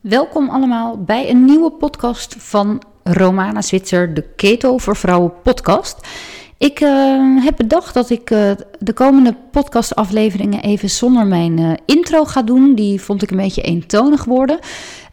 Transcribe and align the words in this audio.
Welkom 0.00 0.48
allemaal 0.48 0.98
bij 0.98 1.30
een 1.30 1.44
nieuwe 1.44 1.70
podcast 1.70 2.34
van 2.38 2.82
Romana 3.02 3.62
Zwitser, 3.62 4.14
de 4.14 4.22
Keto 4.36 4.78
voor 4.78 4.96
Vrouwen 4.96 5.32
podcast. 5.42 6.08
Ik 6.58 6.80
uh, 6.80 7.44
heb 7.44 7.56
bedacht 7.56 7.94
dat 7.94 8.10
ik 8.10 8.30
uh, 8.30 8.50
de 8.78 8.92
komende 8.92 9.36
podcastafleveringen 9.50 10.62
even 10.62 10.90
zonder 10.90 11.26
mijn 11.26 11.58
uh, 11.58 11.72
intro 11.86 12.24
ga 12.24 12.42
doen. 12.42 12.74
Die 12.74 13.00
vond 13.00 13.22
ik 13.22 13.30
een 13.30 13.36
beetje 13.36 13.62
eentonig 13.62 14.24
worden. 14.24 14.58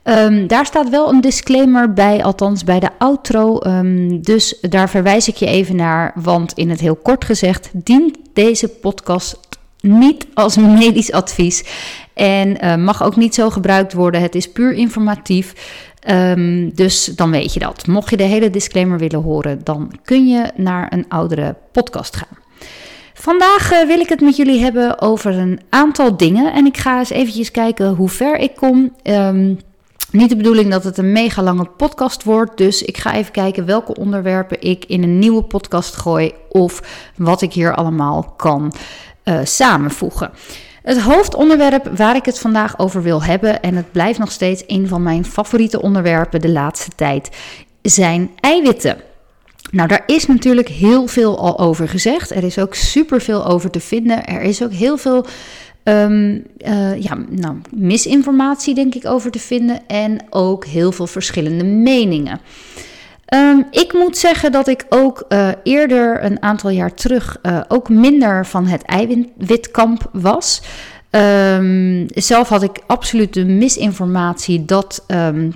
Um, 0.03 0.47
daar 0.47 0.65
staat 0.65 0.89
wel 0.89 1.09
een 1.09 1.21
disclaimer 1.21 1.93
bij, 1.93 2.23
althans 2.23 2.63
bij 2.63 2.79
de 2.79 2.89
outro. 2.97 3.59
Um, 3.63 4.21
dus 4.21 4.59
daar 4.61 4.89
verwijs 4.89 5.27
ik 5.27 5.35
je 5.35 5.47
even 5.47 5.75
naar, 5.75 6.11
want 6.15 6.53
in 6.53 6.69
het 6.69 6.79
heel 6.79 6.95
kort 6.95 7.25
gezegd 7.25 7.69
dient 7.73 8.17
deze 8.33 8.67
podcast 8.67 9.39
niet 9.81 10.27
als 10.33 10.57
medisch 10.57 11.11
advies 11.11 11.63
en 12.17 12.65
uh, 12.65 12.75
mag 12.75 13.03
ook 13.03 13.15
niet 13.15 13.35
zo 13.35 13.49
gebruikt 13.49 13.93
worden. 13.93 14.21
Het 14.21 14.35
is 14.35 14.51
puur 14.51 14.73
informatief. 14.73 15.53
Um, 16.09 16.75
dus 16.75 17.05
dan 17.05 17.31
weet 17.31 17.53
je 17.53 17.59
dat. 17.59 17.87
Mocht 17.87 18.09
je 18.09 18.17
de 18.17 18.23
hele 18.23 18.49
disclaimer 18.49 18.97
willen 18.97 19.21
horen, 19.21 19.63
dan 19.63 19.91
kun 20.03 20.27
je 20.27 20.51
naar 20.55 20.93
een 20.93 21.05
oudere 21.07 21.55
podcast 21.71 22.15
gaan. 22.15 22.37
Vandaag 23.13 23.73
uh, 23.73 23.87
wil 23.87 23.99
ik 23.99 24.09
het 24.09 24.21
met 24.21 24.35
jullie 24.35 24.61
hebben 24.61 25.01
over 25.01 25.37
een 25.37 25.59
aantal 25.69 26.17
dingen. 26.17 26.53
En 26.53 26.65
ik 26.65 26.77
ga 26.77 26.99
eens 26.99 27.09
eventjes 27.09 27.51
kijken 27.51 27.95
hoe 27.95 28.09
ver 28.09 28.37
ik 28.37 28.55
kom. 28.55 28.95
Um, 29.03 29.59
niet 30.11 30.29
de 30.29 30.35
bedoeling 30.35 30.71
dat 30.71 30.83
het 30.83 30.97
een 30.97 31.11
mega 31.11 31.43
lange 31.43 31.65
podcast 31.65 32.23
wordt. 32.23 32.57
Dus 32.57 32.81
ik 32.81 32.97
ga 32.97 33.13
even 33.13 33.31
kijken 33.31 33.65
welke 33.65 33.95
onderwerpen 33.95 34.61
ik 34.61 34.85
in 34.85 35.03
een 35.03 35.19
nieuwe 35.19 35.43
podcast 35.43 35.95
gooi. 35.95 36.31
Of 36.49 36.81
wat 37.15 37.41
ik 37.41 37.53
hier 37.53 37.75
allemaal 37.75 38.33
kan 38.37 38.73
uh, 39.23 39.39
samenvoegen. 39.43 40.31
Het 40.87 41.01
hoofdonderwerp 41.01 41.97
waar 41.97 42.15
ik 42.15 42.25
het 42.25 42.39
vandaag 42.39 42.79
over 42.79 43.01
wil 43.01 43.23
hebben, 43.23 43.61
en 43.61 43.75
het 43.75 43.91
blijft 43.91 44.19
nog 44.19 44.31
steeds 44.31 44.63
een 44.67 44.87
van 44.87 45.03
mijn 45.03 45.25
favoriete 45.25 45.81
onderwerpen 45.81 46.41
de 46.41 46.49
laatste 46.49 46.91
tijd, 46.95 47.29
zijn 47.81 48.29
eiwitten. 48.39 48.97
Nou, 49.71 49.87
daar 49.87 50.03
is 50.05 50.27
natuurlijk 50.27 50.67
heel 50.67 51.07
veel 51.07 51.39
al 51.39 51.59
over 51.59 51.87
gezegd. 51.87 52.31
Er 52.31 52.43
is 52.43 52.59
ook 52.59 52.75
superveel 52.75 53.45
over 53.45 53.69
te 53.69 53.79
vinden. 53.79 54.25
Er 54.25 54.41
is 54.41 54.63
ook 54.63 54.71
heel 54.71 54.97
veel 54.97 55.25
um, 55.83 56.45
uh, 56.57 57.01
ja, 57.01 57.17
nou, 57.29 57.55
misinformatie, 57.69 58.75
denk 58.75 58.95
ik, 58.95 59.05
over 59.05 59.31
te 59.31 59.39
vinden. 59.39 59.87
En 59.87 60.17
ook 60.29 60.65
heel 60.65 60.91
veel 60.91 61.07
verschillende 61.07 61.63
meningen. 61.63 62.39
Um, 63.33 63.67
ik 63.71 63.93
moet 63.93 64.17
zeggen 64.17 64.51
dat 64.51 64.67
ik 64.67 64.85
ook 64.89 65.25
uh, 65.29 65.49
eerder, 65.63 66.23
een 66.23 66.41
aantal 66.41 66.69
jaar 66.69 66.93
terug, 66.93 67.37
uh, 67.43 67.61
ook 67.67 67.89
minder 67.89 68.45
van 68.45 68.67
het 68.67 68.81
eiwitkamp 68.83 70.09
was. 70.11 70.61
Um, 71.11 72.05
zelf 72.13 72.49
had 72.49 72.63
ik 72.63 72.79
absoluut 72.85 73.33
de 73.33 73.45
misinformatie 73.45 74.65
dat, 74.65 75.03
um, 75.07 75.53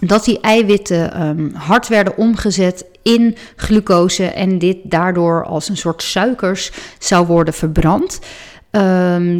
dat 0.00 0.24
die 0.24 0.40
eiwitten 0.40 1.52
hard 1.54 1.88
werden 1.88 2.16
omgezet 2.16 2.84
in 3.02 3.36
glucose 3.56 4.26
en 4.26 4.58
dit 4.58 4.76
daardoor 4.82 5.44
als 5.44 5.68
een 5.68 5.76
soort 5.76 6.02
suikers 6.02 6.72
zou 6.98 7.26
worden 7.26 7.54
verbrand. 7.54 8.20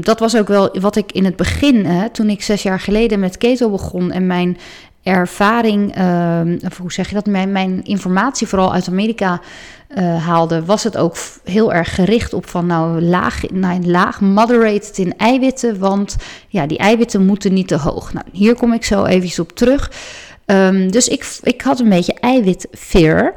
Dat 0.00 0.18
was 0.18 0.36
ook 0.36 0.48
wel 0.48 0.76
wat 0.80 0.96
ik 0.96 1.12
in 1.12 1.24
het 1.24 1.36
begin, 1.36 1.84
hè, 1.84 2.10
toen 2.10 2.30
ik 2.30 2.42
zes 2.42 2.62
jaar 2.62 2.80
geleden 2.80 3.20
met 3.20 3.38
keto 3.38 3.70
begon 3.70 4.10
en 4.12 4.26
mijn 4.26 4.58
ervaring, 5.02 5.98
uh, 5.98 6.40
of 6.64 6.78
hoe 6.78 6.92
zeg 6.92 7.08
je 7.08 7.14
dat, 7.14 7.26
mijn, 7.26 7.52
mijn 7.52 7.84
informatie 7.84 8.46
vooral 8.46 8.72
uit 8.72 8.88
Amerika 8.88 9.40
uh, 9.98 10.26
haalde, 10.26 10.64
was 10.64 10.84
het 10.84 10.96
ook 10.96 11.16
heel 11.44 11.72
erg 11.72 11.94
gericht 11.94 12.32
op 12.32 12.46
van 12.46 12.66
nou 12.66 13.02
laag, 13.02 13.50
nou, 13.50 13.86
laag 13.86 14.20
moderated 14.20 14.98
in 14.98 15.16
eiwitten, 15.16 15.78
want 15.78 16.16
ja, 16.48 16.66
die 16.66 16.78
eiwitten 16.78 17.26
moeten 17.26 17.52
niet 17.54 17.68
te 17.68 17.76
hoog. 17.76 18.12
Nou, 18.12 18.26
hier 18.32 18.54
kom 18.54 18.72
ik 18.72 18.84
zo 18.84 19.04
even 19.04 19.42
op 19.42 19.52
terug. 19.52 19.90
Um, 20.46 20.90
dus 20.90 21.08
ik, 21.08 21.38
ik 21.42 21.62
had 21.62 21.80
een 21.80 21.88
beetje 21.88 22.14
eiwitfear. 22.20 23.32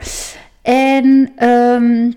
En 0.62 1.32
um, 1.50 2.14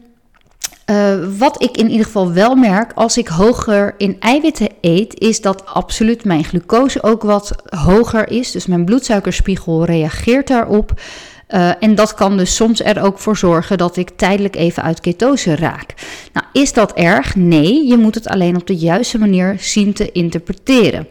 uh, 0.91 1.15
wat 1.39 1.63
ik 1.63 1.77
in 1.77 1.91
ieder 1.91 2.07
geval 2.07 2.33
wel 2.33 2.55
merk 2.55 2.93
als 2.95 3.19
ik 3.19 3.29
hoger 3.29 3.95
in 3.99 4.17
eiwitten 4.21 4.69
eet, 4.81 5.21
is 5.21 5.41
dat 5.41 5.67
absoluut 5.67 6.25
mijn 6.25 6.45
glucose 6.45 7.03
ook 7.03 7.23
wat 7.23 7.55
hoger 7.65 8.31
is. 8.31 8.51
Dus 8.51 8.67
mijn 8.67 8.85
bloedsuikerspiegel 8.85 9.85
reageert 9.85 10.49
daarop. 10.49 11.01
Uh, 11.49 11.71
en 11.81 11.95
dat 11.95 12.15
kan 12.15 12.37
dus 12.37 12.55
soms 12.55 12.83
er 12.83 13.03
ook 13.03 13.19
voor 13.19 13.37
zorgen 13.37 13.79
dat 13.79 13.97
ik 13.97 14.11
tijdelijk 14.17 14.57
even 14.57 14.83
uit 14.83 15.01
ketose 15.01 15.57
raak. 15.57 15.95
Nou, 16.33 16.47
is 16.53 16.73
dat 16.73 16.93
erg? 16.93 17.35
Nee, 17.35 17.87
je 17.87 17.97
moet 17.97 18.15
het 18.15 18.29
alleen 18.29 18.57
op 18.57 18.67
de 18.67 18.77
juiste 18.77 19.19
manier 19.19 19.57
zien 19.59 19.93
te 19.93 20.13
interpreteren. 20.13 21.09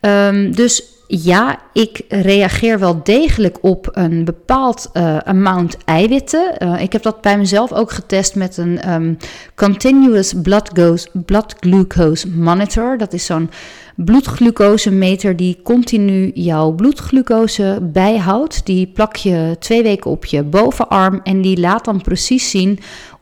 Um, 0.00 0.54
dus 0.54 0.95
ja, 1.06 1.58
ik 1.72 2.00
reageer 2.08 2.78
wel 2.78 3.00
degelijk 3.02 3.58
op 3.60 3.88
een 3.92 4.24
bepaald 4.24 4.90
uh, 4.92 5.18
amount 5.18 5.76
eiwitten. 5.84 6.54
Uh, 6.58 6.82
ik 6.82 6.92
heb 6.92 7.02
dat 7.02 7.20
bij 7.20 7.38
mezelf 7.38 7.72
ook 7.72 7.90
getest 7.90 8.34
met 8.34 8.56
een 8.56 8.92
um, 8.92 9.16
Continuous 9.54 10.34
blood, 10.42 10.70
blood 11.12 11.54
Glucose 11.60 12.28
Monitor. 12.28 12.98
Dat 12.98 13.12
is 13.12 13.24
zo'n 13.24 13.50
bloedglucosemeter 13.96 15.36
die 15.36 15.60
continu 15.62 16.30
jouw 16.34 16.70
bloedglucose 16.70 17.78
bijhoudt. 17.82 18.66
Die 18.66 18.86
plak 18.86 19.16
je 19.16 19.56
twee 19.58 19.82
weken 19.82 20.10
op 20.10 20.24
je 20.24 20.42
bovenarm 20.42 21.20
en 21.22 21.40
die 21.40 21.60
laat 21.60 21.84
dan 21.84 22.02
precies 22.02 22.50
zien 22.50 22.78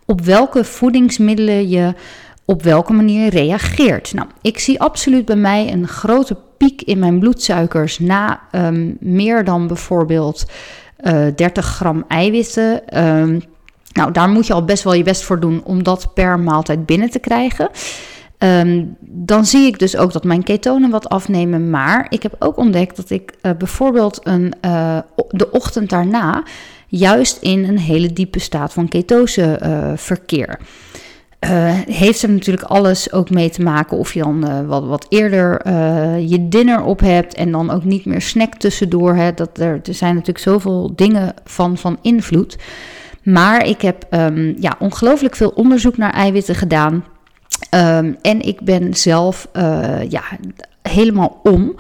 op 0.07 0.21
welke 0.21 0.65
voedingsmiddelen 0.65 1.69
je 1.69 1.95
op 2.45 2.63
welke 2.63 2.93
manier 2.93 3.29
reageert. 3.29 4.15
Nou, 4.15 4.29
ik 4.43 4.59
zie 4.59 4.81
absoluut 4.81 5.25
bij 5.25 5.37
mij 5.37 5.73
een 5.73 5.89
grote 5.89 6.37
piek 6.65 6.83
in 6.83 6.99
mijn 6.99 7.19
bloedsuikers 7.19 7.99
na 7.99 8.41
um, 8.53 8.97
meer 9.01 9.45
dan 9.45 9.67
bijvoorbeeld 9.67 10.45
uh, 11.01 11.27
eh, 11.27 11.35
30 11.37 11.67
gram 11.67 12.05
eiwitten. 12.09 12.99
Um, 13.05 13.43
nou, 13.93 14.13
daar 14.13 14.29
moet 14.29 14.47
je 14.47 14.53
al 14.53 14.65
best 14.65 14.85
wel 14.85 14.95
je 14.95 15.03
best 15.03 15.23
voor 15.23 15.41
doen 15.41 15.63
om 15.65 15.83
dat 15.83 16.15
per 16.15 16.41
maaltijd 16.41 16.87
binnen 16.87 17.11
te 17.11 17.19
krijgen. 17.19 17.71
Um, 18.39 18.97
dan 19.01 19.47
zie 19.47 19.67
ik 19.67 19.79
dus 19.79 19.97
ook 19.97 20.13
dat 20.13 20.25
mijn 20.25 20.43
ketonen 20.43 20.91
wat 20.91 21.09
afnemen. 21.09 21.71
Maar 21.71 22.07
ik 22.09 22.23
heb 22.23 22.37
ook 22.39 22.57
ontdekt 22.57 22.97
dat 22.97 23.11
ik 23.11 23.33
uh, 23.43 23.53
bijvoorbeeld 23.59 24.21
een, 24.23 24.53
uh, 24.65 24.99
de 25.31 25.51
ochtend 25.51 25.91
daarna 25.91 26.43
juist 26.89 27.43
in 27.43 27.65
een 27.65 27.79
hele 27.79 28.13
diepe 28.13 28.39
staat 28.39 28.73
van 28.73 28.89
ketose 28.89 29.59
verkeer. 29.97 30.59
Uh, 31.45 31.73
heeft 31.87 32.23
er 32.23 32.31
natuurlijk 32.31 32.67
alles 32.67 33.13
ook 33.13 33.31
mee 33.31 33.51
te 33.51 33.63
maken 33.63 33.97
of 33.97 34.15
je 34.15 34.21
dan 34.21 34.45
uh, 34.45 34.67
wat, 34.67 34.85
wat 34.85 35.07
eerder 35.09 35.67
uh, 35.67 36.29
je 36.31 36.49
dinner 36.49 36.83
op 36.83 37.01
hebt 37.01 37.35
en 37.35 37.53
dan 37.53 37.71
ook 37.71 37.85
niet 37.85 38.05
meer 38.05 38.21
snack 38.21 38.55
tussendoor. 38.55 39.15
Hè. 39.15 39.35
Dat 39.35 39.59
er, 39.59 39.81
er 39.85 39.95
zijn 39.95 40.13
natuurlijk 40.13 40.45
zoveel 40.45 40.93
dingen 40.97 41.35
van, 41.45 41.77
van 41.79 41.99
invloed. 42.03 42.59
Maar 43.23 43.67
ik 43.67 43.81
heb 43.81 44.07
um, 44.11 44.57
ja, 44.61 44.77
ongelooflijk 44.79 45.37
veel 45.37 45.53
onderzoek 45.55 45.97
naar 45.97 46.13
eiwitten 46.13 46.55
gedaan. 46.55 47.05
Um, 47.75 48.17
en 48.23 48.41
ik 48.41 48.61
ben 48.61 48.95
zelf 48.95 49.49
ja, 50.09 50.23
helemaal 50.83 51.41
om. 51.43 51.75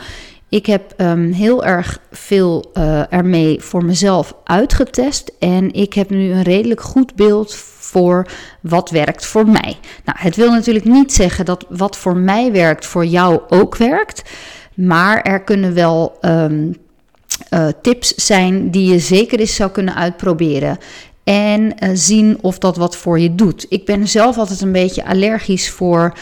Ik 0.48 0.66
heb 0.66 0.94
um, 0.96 1.32
heel 1.32 1.64
erg 1.64 1.98
veel 2.10 2.70
uh, 2.74 3.12
ermee 3.12 3.60
voor 3.60 3.84
mezelf 3.84 4.34
uitgetest. 4.44 5.32
En 5.38 5.72
ik 5.72 5.94
heb 5.94 6.10
nu 6.10 6.30
een 6.32 6.42
redelijk 6.42 6.80
goed 6.80 7.14
beeld 7.14 7.54
voor 7.78 8.26
wat 8.60 8.90
werkt 8.90 9.26
voor 9.26 9.48
mij. 9.48 9.76
Nou, 10.04 10.18
het 10.18 10.36
wil 10.36 10.50
natuurlijk 10.50 10.84
niet 10.84 11.12
zeggen 11.12 11.44
dat 11.44 11.64
wat 11.68 11.96
voor 11.96 12.16
mij 12.16 12.52
werkt 12.52 12.86
voor 12.86 13.06
jou 13.06 13.40
ook 13.48 13.76
werkt. 13.76 14.22
Maar 14.74 15.22
er 15.22 15.42
kunnen 15.42 15.74
wel 15.74 16.18
um, 16.20 16.76
uh, 17.50 17.68
tips 17.82 18.14
zijn 18.14 18.70
die 18.70 18.92
je 18.92 18.98
zeker 18.98 19.38
eens 19.38 19.54
zou 19.54 19.70
kunnen 19.70 19.94
uitproberen. 19.94 20.78
En 21.24 21.62
uh, 21.62 21.90
zien 21.92 22.38
of 22.40 22.58
dat 22.58 22.76
wat 22.76 22.96
voor 22.96 23.18
je 23.20 23.34
doet. 23.34 23.66
Ik 23.68 23.84
ben 23.84 24.08
zelf 24.08 24.38
altijd 24.38 24.60
een 24.60 24.72
beetje 24.72 25.06
allergisch 25.06 25.70
voor 25.70 26.12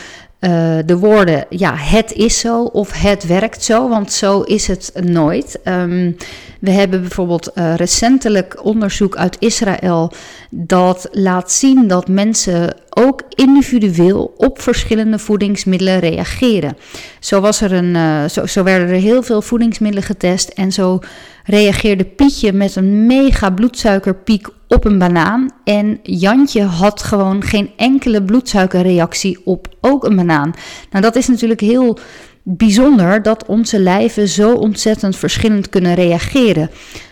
uh, 0.42 0.78
de 0.86 0.98
woorden, 0.98 1.44
ja, 1.48 1.74
het 1.76 2.12
is 2.12 2.38
zo 2.38 2.62
of 2.62 2.92
het 2.92 3.26
werkt 3.26 3.62
zo, 3.64 3.88
want 3.88 4.12
zo 4.12 4.40
is 4.40 4.66
het 4.66 4.92
nooit. 5.00 5.60
Um, 5.64 6.16
we 6.60 6.70
hebben 6.70 7.00
bijvoorbeeld 7.00 7.50
uh, 7.54 7.74
recentelijk 7.74 8.64
onderzoek 8.64 9.16
uit 9.16 9.36
Israël 9.38 10.12
dat 10.50 11.08
laat 11.10 11.52
zien 11.52 11.88
dat 11.88 12.08
mensen 12.08 12.76
ook 12.90 13.22
individueel 13.28 14.34
op 14.36 14.60
verschillende 14.60 15.18
voedingsmiddelen 15.18 15.98
reageren. 15.98 16.76
Zo, 17.20 17.40
was 17.40 17.60
er 17.60 17.72
een, 17.72 17.94
uh, 17.94 18.24
zo, 18.24 18.46
zo 18.46 18.62
werden 18.62 18.88
er 18.88 18.94
heel 18.94 19.22
veel 19.22 19.42
voedingsmiddelen 19.42 20.06
getest 20.06 20.48
en 20.48 20.72
zo 20.72 20.98
reageerde 21.44 22.04
Pietje 22.04 22.52
met 22.52 22.76
een 22.76 23.06
mega 23.06 23.50
bloedsuikerpiek 23.50 24.48
op 24.72 24.84
een 24.84 24.98
banaan. 24.98 25.50
En 25.64 25.98
Jantje 26.02 26.62
had 26.62 27.02
gewoon 27.02 27.42
geen 27.42 27.70
enkele 27.76 28.22
bloedsuikerreactie 28.22 29.40
op 29.44 29.68
ook 29.80 30.04
een 30.04 30.16
banaan. 30.16 30.52
Nou, 30.90 31.02
dat 31.04 31.16
is 31.16 31.28
natuurlijk 31.28 31.60
heel 31.60 31.98
bijzonder 32.42 33.22
dat 33.22 33.46
onze 33.46 33.78
lijven 33.78 34.28
zo 34.28 34.52
ontzettend 34.52 35.16
verschillend 35.16 35.68
kunnen 35.68 35.94
reageren. 35.94 36.70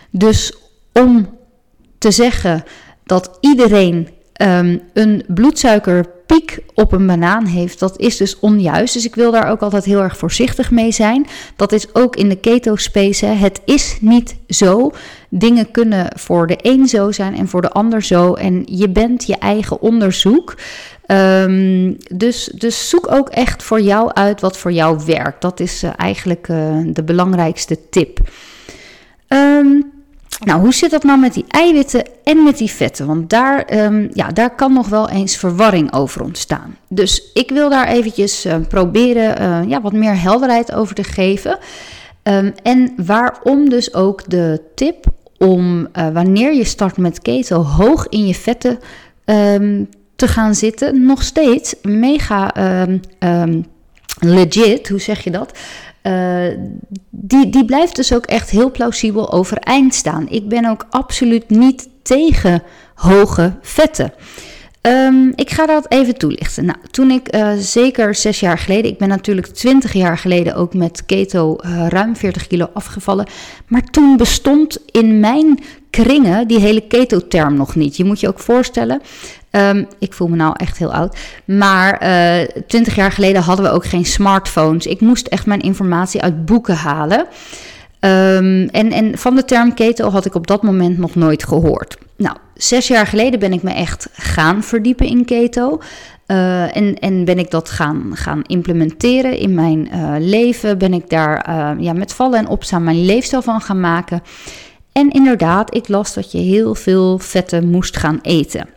Dus 0.09 0.53
om 0.93 1.29
te 1.97 2.11
zeggen 2.11 2.63
dat 3.03 3.37
iedereen 3.39 4.07
um, 4.41 4.81
een 4.93 5.23
bloedsuiker 5.27 6.05
piek 6.31 6.59
op 6.73 6.91
een 6.91 7.07
banaan 7.07 7.45
heeft, 7.45 7.79
dat 7.79 7.99
is 7.99 8.17
dus 8.17 8.39
onjuist. 8.39 8.93
Dus 8.93 9.05
ik 9.05 9.15
wil 9.15 9.31
daar 9.31 9.49
ook 9.49 9.61
altijd 9.61 9.85
heel 9.85 10.01
erg 10.01 10.17
voorzichtig 10.17 10.71
mee 10.71 10.91
zijn. 10.91 11.27
Dat 11.55 11.71
is 11.71 11.95
ook 11.95 12.15
in 12.15 12.29
de 12.29 12.35
keto 12.35 12.75
space. 12.75 13.25
Het 13.25 13.61
is 13.65 13.97
niet 14.01 14.35
zo. 14.47 14.91
Dingen 15.29 15.71
kunnen 15.71 16.07
voor 16.15 16.47
de 16.47 16.57
een 16.61 16.87
zo 16.87 17.11
zijn 17.11 17.35
en 17.35 17.47
voor 17.47 17.61
de 17.61 17.71
ander 17.71 18.03
zo. 18.03 18.33
En 18.33 18.63
je 18.65 18.89
bent 18.89 19.25
je 19.25 19.37
eigen 19.37 19.81
onderzoek. 19.81 20.55
Um, 21.07 21.97
dus, 22.13 22.51
dus 22.55 22.89
zoek 22.89 23.11
ook 23.11 23.29
echt 23.29 23.63
voor 23.63 23.81
jou 23.81 24.13
uit 24.13 24.41
wat 24.41 24.57
voor 24.57 24.71
jou 24.71 25.01
werkt. 25.05 25.41
Dat 25.41 25.59
is 25.59 25.83
uh, 25.83 25.91
eigenlijk 25.97 26.47
uh, 26.47 26.77
de 26.85 27.03
belangrijkste 27.03 27.77
tip. 27.89 28.19
Um, 29.27 29.90
nou, 30.45 30.61
hoe 30.61 30.73
zit 30.73 30.91
dat 30.91 31.03
nou 31.03 31.19
met 31.19 31.33
die 31.33 31.45
eiwitten 31.47 32.03
en 32.23 32.43
met 32.43 32.57
die 32.57 32.71
vetten? 32.71 33.07
Want 33.07 33.29
daar, 33.29 33.83
um, 33.83 34.09
ja, 34.13 34.27
daar 34.27 34.55
kan 34.55 34.73
nog 34.73 34.87
wel 34.87 35.09
eens 35.09 35.37
verwarring 35.37 35.93
over 35.93 36.23
ontstaan. 36.23 36.77
Dus 36.87 37.31
ik 37.33 37.49
wil 37.51 37.69
daar 37.69 37.87
eventjes 37.87 38.45
uh, 38.45 38.55
proberen 38.67 39.41
uh, 39.41 39.69
ja, 39.69 39.81
wat 39.81 39.93
meer 39.93 40.21
helderheid 40.21 40.73
over 40.73 40.95
te 40.95 41.03
geven. 41.03 41.57
Um, 42.23 42.53
en 42.63 42.93
waarom 43.05 43.69
dus 43.69 43.93
ook 43.93 44.29
de 44.29 44.61
tip 44.75 45.05
om 45.37 45.87
uh, 45.93 46.09
wanneer 46.09 46.53
je 46.53 46.63
start 46.63 46.97
met 46.97 47.21
keto 47.21 47.63
hoog 47.63 48.07
in 48.09 48.27
je 48.27 48.35
vetten 48.35 48.79
um, 49.25 49.89
te 50.15 50.27
gaan 50.27 50.55
zitten, 50.55 51.05
nog 51.05 51.23
steeds 51.23 51.75
mega 51.81 52.53
legit, 54.19 54.89
hoe 54.89 54.99
zeg 54.99 55.23
je 55.23 55.31
dat? 55.31 55.51
Uh, 56.03 56.57
die, 57.09 57.49
die 57.49 57.65
blijft 57.65 57.95
dus 57.95 58.13
ook 58.13 58.25
echt 58.25 58.49
heel 58.49 58.71
plausibel 58.71 59.31
overeind 59.31 59.93
staan. 59.93 60.29
Ik 60.29 60.47
ben 60.47 60.65
ook 60.65 60.85
absoluut 60.89 61.49
niet 61.49 61.89
tegen 62.01 62.63
hoge 62.95 63.53
vetten. 63.61 64.13
Um, 64.81 65.31
ik 65.35 65.49
ga 65.49 65.65
dat 65.65 65.85
even 65.91 66.17
toelichten. 66.17 66.65
Nou, 66.65 66.77
toen 66.91 67.11
ik 67.11 67.35
uh, 67.35 67.51
zeker 67.57 68.15
zes 68.15 68.39
jaar 68.39 68.57
geleden, 68.57 68.91
ik 68.91 68.97
ben 68.97 69.07
natuurlijk 69.07 69.47
twintig 69.47 69.93
jaar 69.93 70.17
geleden 70.17 70.55
ook 70.55 70.73
met 70.73 71.05
keto 71.05 71.55
uh, 71.65 71.87
ruim 71.87 72.15
40 72.15 72.47
kilo 72.47 72.69
afgevallen. 72.73 73.27
Maar 73.67 73.83
toen 73.83 74.17
bestond 74.17 74.77
in 74.91 75.19
mijn 75.19 75.59
kringen 75.89 76.47
die 76.47 76.59
hele 76.59 76.87
keto-term 76.87 77.53
nog 77.53 77.75
niet. 77.75 77.97
Je 77.97 78.05
moet 78.05 78.19
je 78.19 78.27
ook 78.27 78.39
voorstellen, 78.39 79.01
Um, 79.51 79.87
ik 79.99 80.13
voel 80.13 80.27
me 80.27 80.35
nou 80.35 80.53
echt 80.57 80.77
heel 80.77 80.93
oud. 80.93 81.17
Maar 81.45 81.97
eh, 81.97 82.47
twintig 82.67 82.93
uh, 82.93 82.99
jaar 82.99 83.11
geleden 83.11 83.41
hadden 83.41 83.65
we 83.65 83.71
ook 83.71 83.85
geen 83.85 84.05
smartphones. 84.05 84.85
Ik 84.85 85.01
moest 85.01 85.27
echt 85.27 85.45
mijn 85.45 85.59
informatie 85.59 86.21
uit 86.21 86.45
boeken 86.45 86.75
halen. 86.75 87.19
Um, 87.19 88.67
en, 88.67 88.91
en 88.91 89.17
van 89.17 89.35
de 89.35 89.45
term 89.45 89.73
keto 89.73 90.09
had 90.09 90.25
ik 90.25 90.35
op 90.35 90.47
dat 90.47 90.63
moment 90.63 90.97
nog 90.97 91.15
nooit 91.15 91.43
gehoord. 91.43 91.97
Nou, 92.17 92.37
zes 92.53 92.87
jaar 92.87 93.07
geleden 93.07 93.39
ben 93.39 93.53
ik 93.53 93.63
me 93.63 93.71
echt 93.71 94.09
gaan 94.13 94.63
verdiepen 94.63 95.05
in 95.05 95.25
keto. 95.25 95.79
Uh, 96.27 96.75
en, 96.75 96.99
en 96.99 97.25
ben 97.25 97.39
ik 97.39 97.51
dat 97.51 97.69
gaan, 97.69 98.11
gaan 98.13 98.41
implementeren 98.45 99.37
in 99.37 99.53
mijn 99.53 99.89
uh, 99.93 100.15
leven. 100.19 100.77
Ben 100.77 100.93
ik 100.93 101.09
daar 101.09 101.45
ja, 101.79 101.93
met 101.93 102.13
vallen 102.13 102.39
en 102.39 102.47
opstaan 102.47 102.83
mijn 102.83 103.05
leefstijl 103.05 103.41
van 103.41 103.61
gaan 103.61 103.79
maken. 103.79 104.21
En 104.91 105.09
inderdaad, 105.09 105.75
ik 105.75 105.87
las 105.87 106.13
dat 106.13 106.31
je 106.31 106.37
heel 106.37 106.75
veel 106.75 107.19
vetten 107.19 107.69
moest 107.69 107.97
gaan 107.97 108.19
eten. 108.21 108.67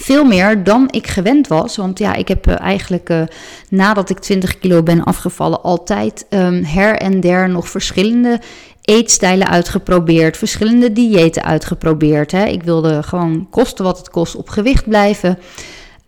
Veel 0.00 0.24
meer 0.24 0.64
dan 0.64 0.88
ik 0.90 1.06
gewend 1.06 1.48
was. 1.48 1.76
Want 1.76 1.98
ja, 1.98 2.14
ik 2.14 2.28
heb 2.28 2.46
uh, 2.46 2.60
eigenlijk 2.60 3.10
uh, 3.10 3.22
nadat 3.68 4.10
ik 4.10 4.18
20 4.18 4.58
kilo 4.58 4.82
ben 4.82 5.04
afgevallen, 5.04 5.62
altijd 5.62 6.26
um, 6.30 6.64
her 6.64 6.96
en 6.96 7.20
der 7.20 7.48
nog 7.48 7.68
verschillende 7.68 8.40
eetstijlen 8.82 9.48
uitgeprobeerd, 9.48 10.36
verschillende 10.36 10.92
diëten 10.92 11.44
uitgeprobeerd. 11.44 12.32
Hè. 12.32 12.44
Ik 12.44 12.62
wilde 12.62 13.02
gewoon 13.02 13.46
kosten 13.50 13.84
wat 13.84 13.98
het 13.98 14.10
kost 14.10 14.36
op 14.36 14.48
gewicht 14.48 14.88
blijven. 14.88 15.38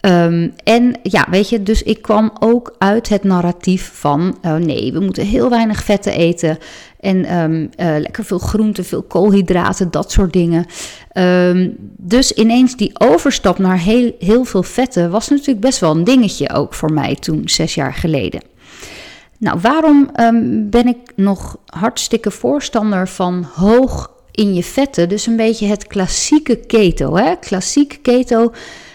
Um, 0.01 0.53
en 0.65 0.99
ja, 1.03 1.27
weet 1.31 1.49
je, 1.49 1.63
dus 1.63 1.83
ik 1.83 2.03
kwam 2.03 2.33
ook 2.39 2.75
uit 2.79 3.09
het 3.09 3.25
narratief 3.25 3.91
van: 3.95 4.39
oh 4.43 4.55
nee, 4.55 4.93
we 4.93 5.01
moeten 5.01 5.27
heel 5.27 5.51
weinig 5.51 5.85
vetten 5.85 6.13
eten. 6.13 6.59
En 7.03 7.39
um, 7.39 7.61
uh, 7.63 7.87
lekker 7.99 8.25
veel 8.25 8.39
groenten, 8.39 8.85
veel 8.85 9.03
koolhydraten, 9.03 9.91
dat 9.91 10.13
soort 10.13 10.33
dingen. 10.33 10.67
Um, 11.15 11.77
dus 11.97 12.33
ineens 12.33 12.77
die 12.77 12.91
overstap 12.99 13.59
naar 13.59 13.79
heel, 13.79 14.13
heel 14.19 14.45
veel 14.45 14.63
vetten 14.63 15.11
was 15.11 15.29
natuurlijk 15.29 15.61
best 15.61 15.81
wel 15.81 15.91
een 15.91 16.05
dingetje 16.05 16.51
ook 16.51 16.75
voor 16.75 16.93
mij 16.93 17.15
toen, 17.15 17.43
zes 17.45 17.75
jaar 17.75 17.95
geleden. 17.95 18.43
Nou, 19.39 19.59
waarom 19.61 20.11
um, 20.21 20.71
ben 20.71 20.87
ik 20.87 21.13
nog 21.17 21.57
hartstikke 21.67 22.31
voorstander 22.31 23.09
van 23.09 23.47
hoog 23.55 24.11
in 24.31 24.55
je 24.55 24.63
vetten? 24.63 25.09
Dus 25.09 25.27
een 25.27 25.37
beetje 25.37 25.67
het 25.67 25.87
klassieke 25.87 26.57
keto. 26.57 27.17
Hè? 27.17 27.37
Klassiek 27.37 27.99
keto 28.03 28.53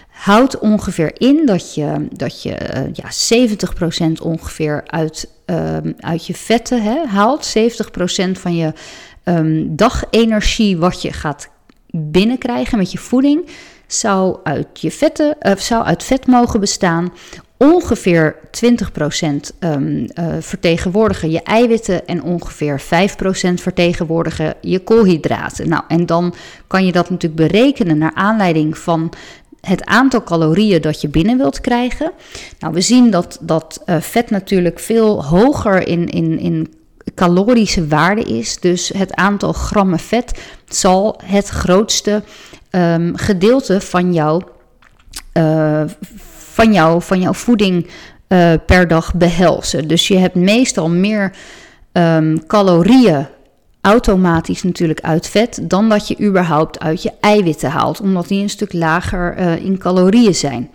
houdt 0.08 0.58
ongeveer 0.58 1.20
in 1.20 1.46
dat 1.46 1.74
je, 1.74 2.06
dat 2.12 2.42
je 2.42 2.50
uh, 2.50 2.82
ja, 2.92 3.46
70% 4.18 4.22
ongeveer 4.22 4.82
uit, 4.86 5.28
um, 5.50 5.94
uit 5.98 6.26
je 6.26 6.34
vetten 6.34 7.08
haalt. 7.08 7.56
70% 7.58 8.30
van 8.32 8.56
je 8.56 8.72
um, 9.24 9.76
dagenergie 9.76 10.78
wat 10.78 11.02
je 11.02 11.12
gaat 11.12 11.48
binnenkrijgen 11.90 12.78
met 12.78 12.92
je 12.92 12.98
voeding 12.98 13.48
zou 13.88 14.38
uit, 14.42 14.80
je 14.80 14.90
vetten, 14.90 15.36
uh, 15.42 15.56
zou 15.56 15.84
uit 15.84 16.04
vet 16.04 16.26
mogen 16.26 16.60
bestaan. 16.60 17.12
Ongeveer 17.56 18.36
20% 19.24 19.56
um, 19.60 20.06
uh, 20.14 20.26
vertegenwoordigen 20.40 21.30
je 21.30 21.42
eiwitten 21.42 22.06
en 22.06 22.22
ongeveer 22.22 22.80
5% 22.80 22.84
vertegenwoordigen 23.54 24.54
je 24.60 24.78
koolhydraten. 24.78 25.68
Nou, 25.68 25.82
en 25.88 26.06
dan 26.06 26.34
kan 26.66 26.86
je 26.86 26.92
dat 26.92 27.10
natuurlijk 27.10 27.50
berekenen 27.50 27.98
naar 27.98 28.14
aanleiding 28.14 28.78
van 28.78 29.12
het 29.68 29.84
aantal 29.84 30.22
calorieën 30.22 30.80
dat 30.80 31.00
je 31.00 31.08
binnen 31.08 31.36
wilt 31.36 31.60
krijgen. 31.60 32.12
Nou, 32.58 32.74
we 32.74 32.80
zien 32.80 33.10
dat, 33.10 33.38
dat 33.40 33.82
uh, 33.86 33.96
vet 34.00 34.30
natuurlijk 34.30 34.78
veel 34.78 35.24
hoger 35.24 35.86
in, 35.88 36.08
in, 36.08 36.38
in 36.38 36.74
calorische 37.14 37.86
waarde 37.86 38.22
is. 38.22 38.60
Dus 38.60 38.88
het 38.88 39.14
aantal 39.14 39.52
grammen 39.52 39.98
vet 39.98 40.40
zal 40.68 41.20
het 41.24 41.48
grootste 41.48 42.22
um, 42.70 43.16
gedeelte 43.16 43.80
van, 43.80 44.12
jou, 44.12 44.42
uh, 45.34 45.82
van, 46.36 46.72
jou, 46.72 47.02
van 47.02 47.20
jouw 47.20 47.34
voeding 47.34 47.86
uh, 48.28 48.52
per 48.66 48.88
dag 48.88 49.14
behelzen. 49.14 49.88
Dus 49.88 50.08
je 50.08 50.16
hebt 50.16 50.34
meestal 50.34 50.88
meer 50.88 51.32
um, 51.92 52.46
calorieën 52.46 53.26
automatisch 53.80 54.62
natuurlijk 54.62 55.00
uit 55.00 55.28
vet 55.28 55.60
dan 55.62 55.88
dat 55.88 56.08
je 56.08 56.20
überhaupt 56.20 56.80
uit 56.80 57.02
je 57.02 57.12
eiwitten 57.20 57.70
haalt, 57.70 58.00
omdat 58.00 58.28
die 58.28 58.42
een 58.42 58.50
stuk 58.50 58.72
lager 58.72 59.38
uh, 59.38 59.64
in 59.64 59.78
calorieën 59.78 60.34
zijn. 60.34 60.70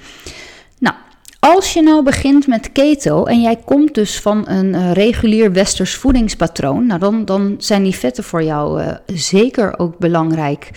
Nou, 0.80 0.96
als 1.40 1.74
je 1.74 1.82
nou 1.82 2.04
begint 2.04 2.48
met 2.48 2.72
keto 2.72 3.26
en 3.26 3.42
jij 3.42 3.56
komt 3.66 3.94
dus 3.94 4.20
van 4.20 4.48
een 4.48 4.74
uh, 4.74 4.92
regulier 4.92 5.52
westers 5.52 5.96
voedingspatroon, 5.96 6.86
nou 6.86 7.00
dan, 7.00 7.26
dan 7.26 7.56
zijn 7.58 7.84
die 7.84 7.96
vetten 7.96 8.24
voor 8.24 8.44
jou 8.44 8.82
uh, 8.82 8.92
zeker 9.06 9.80
ook 9.80 9.98
belangrijk 9.98 10.70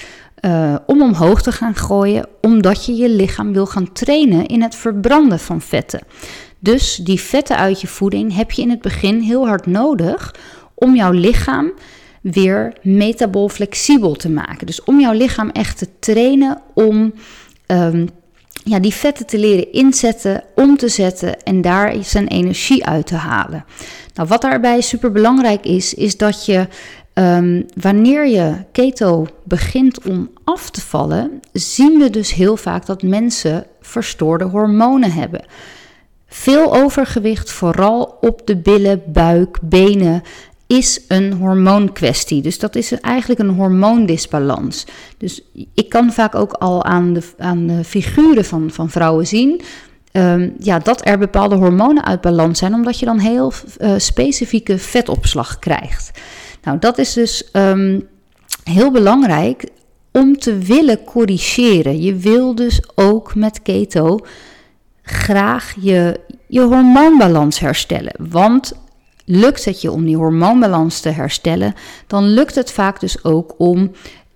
om 0.87 1.03
omhoog 1.03 1.43
te 1.43 1.53
gaan 1.53 1.75
gooien, 1.75 2.27
omdat 2.41 2.87
je 2.87 2.95
je 2.95 3.09
lichaam 3.09 3.53
wil 3.53 3.67
gaan 3.67 3.93
trainen 3.93 4.47
in 4.47 4.63
het 4.63 4.75
verbranden 4.75 5.39
van 5.39 5.61
vetten. 5.61 6.01
Dus 6.59 6.97
die 6.97 7.21
vetten 7.21 7.57
uit 7.57 7.81
je 7.81 7.87
voeding 7.87 8.37
heb 8.37 8.51
je 8.51 8.63
in 8.63 8.71
het 8.71 8.81
begin 8.81 9.21
heel 9.21 9.47
hard 9.47 9.67
nodig 9.67 10.35
om 10.75 10.95
jouw 10.95 11.11
lichaam 11.11 11.73
weer 12.33 12.73
metabool 12.83 13.49
flexibel 13.49 14.15
te 14.15 14.31
maken. 14.31 14.67
Dus 14.67 14.85
om 14.85 15.01
jouw 15.01 15.13
lichaam 15.13 15.51
echt 15.51 15.79
te 15.79 15.89
trainen 15.99 16.61
om 16.75 17.13
um, 17.67 18.09
ja, 18.65 18.79
die 18.79 18.95
vetten 18.95 19.27
te 19.27 19.39
leren 19.39 19.73
inzetten, 19.73 20.43
om 20.55 20.77
te 20.77 20.89
zetten 20.89 21.43
en 21.43 21.61
daar 21.61 21.95
zijn 22.01 22.29
energie 22.29 22.87
uit 22.87 23.07
te 23.07 23.15
halen. 23.15 23.65
Nou, 24.15 24.29
wat 24.29 24.41
daarbij 24.41 24.81
super 24.81 25.13
belangrijk 25.13 25.65
is, 25.65 25.95
is 25.95 26.17
dat 26.17 26.47
je 26.47 26.69
um, 27.15 27.67
wanneer 27.81 28.27
je 28.27 28.55
keto 28.73 29.27
begint 29.45 30.05
om 30.05 30.31
af 30.45 30.71
te 30.71 30.81
vallen, 30.81 31.41
zien 31.53 31.99
we 31.99 32.11
dus 32.11 32.35
heel 32.35 32.57
vaak 32.57 32.87
dat 32.87 33.03
mensen 33.03 33.67
verstoorde 33.81 34.45
hormonen 34.45 35.13
hebben. 35.13 35.45
Veel 36.29 36.75
overgewicht, 36.77 37.51
vooral 37.51 38.19
op 38.21 38.47
de 38.47 38.57
billen, 38.57 39.03
buik, 39.07 39.59
benen 39.63 40.23
is 40.67 41.01
een 41.09 41.33
hormoonkwestie. 41.33 42.43
Dus 42.43 42.59
dat 42.59 42.77
is 42.77 42.93
eigenlijk 42.93 43.41
een 43.41 43.55
hormoondisbalans. 43.55 44.87
Dus 45.19 45.43
ik 45.75 45.89
kan 45.89 46.13
vaak 46.13 46.35
ook 46.35 46.53
al 46.53 46.85
aan 46.85 47.13
de, 47.13 47.23
aan 47.39 47.81
figuren 47.85 48.45
van, 48.45 48.71
van 48.71 48.91
vrouwen 48.91 49.27
zien. 49.27 49.61
Um, 50.13 50.55
ja, 50.59 50.79
dat 50.79 51.07
er 51.07 51.19
bepaalde 51.19 51.55
hormonen 51.55 52.05
uit 52.05 52.21
balans 52.21 52.59
zijn, 52.59 52.75
omdat 52.75 52.99
je 52.99 53.07
dan 53.07 53.19
heel 53.19 53.53
uh, 53.79 53.95
specifieke 53.97 54.79
vetopslag 54.79 55.59
krijgt. 55.59 56.11
Nou, 56.63 56.79
dat 56.79 56.99
is 56.99 57.13
dus 57.13 57.49
um, 57.53 58.09
heel 58.65 58.91
belangrijk 58.91 59.69
om 60.13 60.39
te 60.39 60.59
willen 60.59 61.05
corrigeren. 61.05 62.03
Je 62.03 62.15
wil 62.15 62.55
dus 62.55 62.81
ook 62.95 63.35
met 63.35 63.63
keto 63.63 64.19
graag 65.03 65.75
je, 65.81 66.21
je 66.47 66.61
hormoonbalans 66.61 67.59
herstellen. 67.59 68.15
Want 68.31 68.73
lukt 69.27 69.65
het 69.65 69.81
je 69.81 69.91
om 69.91 70.05
die 70.05 70.17
hormoonbalans 70.17 71.01
te 71.01 71.09
herstellen, 71.09 71.75
dan 72.07 72.25
lukt 72.25 72.55
het 72.55 72.73
vaak 72.73 73.01
dus 73.01 73.25
ook 73.25 73.55
om 73.59 73.91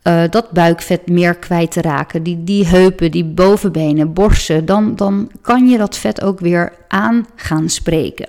uh, 0.05 0.23
dat 0.31 0.51
buikvet 0.51 1.09
meer 1.09 1.35
kwijt 1.35 1.71
te 1.71 1.81
raken. 1.81 2.23
Die, 2.23 2.45
die 2.45 2.67
heupen, 2.67 3.11
die 3.11 3.25
bovenbenen, 3.25 4.13
borsten. 4.13 4.65
Dan, 4.65 4.97
dan 4.97 5.31
kan 5.43 5.69
je 5.69 5.79
dat 5.79 5.97
vet 5.97 6.23
ook 6.23 6.41
weer 6.41 6.73
aan 6.89 7.27
gaan 7.37 7.69
spreken. 7.69 8.29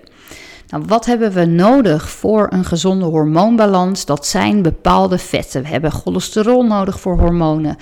Nou, 0.68 0.84
wat 0.88 1.06
hebben 1.06 1.32
we 1.32 1.46
nodig 1.46 2.10
voor 2.10 2.48
een 2.50 2.66
gezonde 2.66 3.06
hormoonbalans? 3.06 4.06
Dat 4.06 4.28
zijn 4.28 4.62
bepaalde 4.62 5.18
vetten. 5.18 5.62
We 5.62 5.68
hebben 5.68 5.92
cholesterol 5.92 6.66
nodig 6.66 7.00
voor 7.00 7.20
hormonen. 7.20 7.78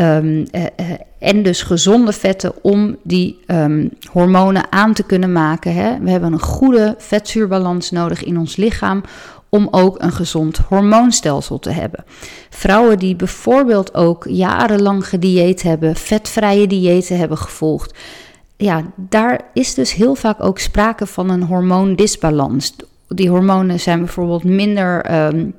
Um, 0.00 0.46
uh, 0.52 0.62
uh, 0.62 0.86
en 1.18 1.42
dus 1.42 1.62
gezonde 1.62 2.12
vetten 2.12 2.52
om 2.62 2.96
die 3.02 3.38
um, 3.46 3.90
hormonen 4.12 4.72
aan 4.72 4.92
te 4.92 5.02
kunnen 5.02 5.32
maken. 5.32 5.74
Hè. 5.74 5.98
We 6.00 6.10
hebben 6.10 6.32
een 6.32 6.40
goede 6.40 6.94
vetzuurbalans 6.98 7.90
nodig 7.90 8.24
in 8.24 8.38
ons 8.38 8.56
lichaam 8.56 9.02
om 9.48 9.68
ook 9.70 10.02
een 10.02 10.12
gezond 10.12 10.56
hormoonstelsel 10.56 11.58
te 11.58 11.70
hebben. 11.70 12.04
Vrouwen 12.50 12.98
die 12.98 13.16
bijvoorbeeld 13.16 13.94
ook 13.94 14.26
jarenlang 14.28 15.08
gedieet 15.08 15.62
hebben, 15.62 15.96
vetvrije 15.96 16.66
diëten 16.66 17.18
hebben 17.18 17.38
gevolgd, 17.38 17.98
ja, 18.56 18.82
daar 18.96 19.40
is 19.52 19.74
dus 19.74 19.92
heel 19.92 20.14
vaak 20.14 20.42
ook 20.42 20.58
sprake 20.58 21.06
van 21.06 21.30
een 21.30 21.42
hormoondisbalans. 21.42 22.76
Die 23.08 23.30
hormonen 23.30 23.80
zijn 23.80 23.98
bijvoorbeeld 23.98 24.44
minder. 24.44 25.14
Um, 25.26 25.54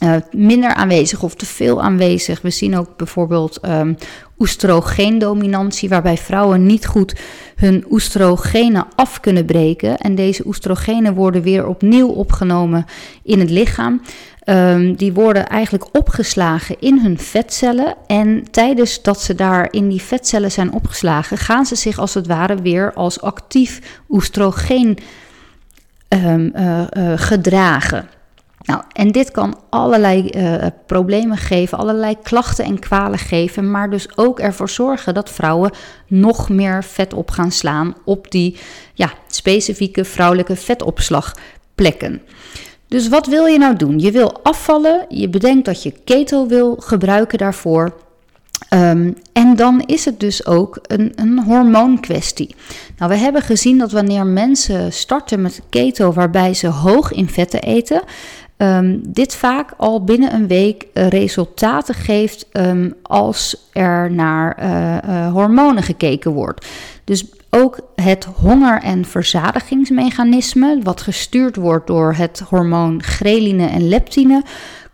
uh, 0.00 0.14
minder 0.30 0.74
aanwezig 0.74 1.22
of 1.22 1.34
te 1.34 1.46
veel 1.46 1.82
aanwezig. 1.82 2.40
We 2.40 2.50
zien 2.50 2.76
ook 2.76 2.96
bijvoorbeeld 2.96 3.58
um, 3.64 3.96
oestrogeendominantie, 4.38 5.88
waarbij 5.88 6.16
vrouwen 6.16 6.66
niet 6.66 6.86
goed 6.86 7.14
hun 7.56 7.84
oestrogenen 7.90 8.86
af 8.94 9.20
kunnen 9.20 9.44
breken. 9.44 9.96
En 9.96 10.14
deze 10.14 10.46
oestrogenen 10.46 11.14
worden 11.14 11.42
weer 11.42 11.66
opnieuw 11.66 12.08
opgenomen 12.08 12.84
in 13.22 13.40
het 13.40 13.50
lichaam. 13.50 14.00
Um, 14.44 14.96
die 14.96 15.12
worden 15.12 15.46
eigenlijk 15.46 15.96
opgeslagen 15.96 16.76
in 16.80 17.00
hun 17.00 17.18
vetcellen. 17.18 17.94
En 18.06 18.44
tijdens 18.50 19.02
dat 19.02 19.20
ze 19.20 19.34
daar 19.34 19.68
in 19.70 19.88
die 19.88 20.02
vetcellen 20.02 20.50
zijn 20.50 20.72
opgeslagen, 20.72 21.38
gaan 21.38 21.66
ze 21.66 21.74
zich 21.74 21.98
als 21.98 22.14
het 22.14 22.26
ware 22.26 22.54
weer 22.54 22.92
als 22.92 23.20
actief 23.20 24.00
oestrogeen 24.08 24.98
um, 26.08 26.52
uh, 26.56 26.80
uh, 26.96 27.12
gedragen. 27.16 28.08
Nou, 28.62 28.82
en 28.92 29.12
dit 29.12 29.30
kan 29.30 29.58
allerlei 29.68 30.30
uh, 30.36 30.66
problemen 30.86 31.36
geven, 31.36 31.78
allerlei 31.78 32.16
klachten 32.22 32.64
en 32.64 32.78
kwalen 32.78 33.18
geven, 33.18 33.70
maar 33.70 33.90
dus 33.90 34.16
ook 34.16 34.40
ervoor 34.40 34.68
zorgen 34.68 35.14
dat 35.14 35.30
vrouwen 35.30 35.70
nog 36.06 36.48
meer 36.48 36.84
vet 36.84 37.14
op 37.14 37.30
gaan 37.30 37.52
slaan 37.52 37.94
op 38.04 38.30
die 38.30 38.56
ja, 38.94 39.12
specifieke 39.26 40.04
vrouwelijke 40.04 40.56
vetopslagplekken. 40.56 42.22
Dus 42.88 43.08
wat 43.08 43.26
wil 43.26 43.46
je 43.46 43.58
nou 43.58 43.76
doen? 43.76 43.98
Je 43.98 44.10
wil 44.10 44.42
afvallen, 44.42 45.06
je 45.08 45.28
bedenkt 45.28 45.64
dat 45.64 45.82
je 45.82 45.92
keto 46.04 46.46
wil 46.46 46.76
gebruiken 46.78 47.38
daarvoor. 47.38 47.94
Um, 48.74 49.16
en 49.32 49.56
dan 49.56 49.80
is 49.86 50.04
het 50.04 50.20
dus 50.20 50.46
ook 50.46 50.78
een, 50.82 51.12
een 51.14 51.42
hormoonkwestie. 51.42 52.54
Nou, 52.98 53.10
we 53.10 53.16
hebben 53.16 53.42
gezien 53.42 53.78
dat 53.78 53.92
wanneer 53.92 54.26
mensen 54.26 54.92
starten 54.92 55.42
met 55.42 55.60
keto, 55.68 56.12
waarbij 56.12 56.54
ze 56.54 56.66
hoog 56.66 57.12
in 57.12 57.28
vetten 57.28 57.62
eten, 57.62 58.02
um, 58.58 59.00
dit 59.08 59.34
vaak 59.34 59.72
al 59.76 60.04
binnen 60.04 60.34
een 60.34 60.46
week 60.46 60.86
uh, 60.94 61.08
resultaten 61.08 61.94
geeft 61.94 62.46
um, 62.52 62.94
als 63.02 63.68
er 63.72 64.12
naar 64.12 64.58
uh, 64.62 64.96
uh, 65.14 65.32
hormonen 65.32 65.82
gekeken 65.82 66.32
wordt. 66.32 66.66
Dus 67.04 67.24
ook 67.50 67.80
het 67.94 68.24
honger- 68.24 68.82
en 68.82 69.04
verzadigingsmechanisme, 69.04 70.78
wat 70.82 71.00
gestuurd 71.00 71.56
wordt 71.56 71.86
door 71.86 72.14
het 72.14 72.38
hormoon 72.48 73.02
ghreline 73.02 73.66
en 73.66 73.88
leptine, 73.88 74.42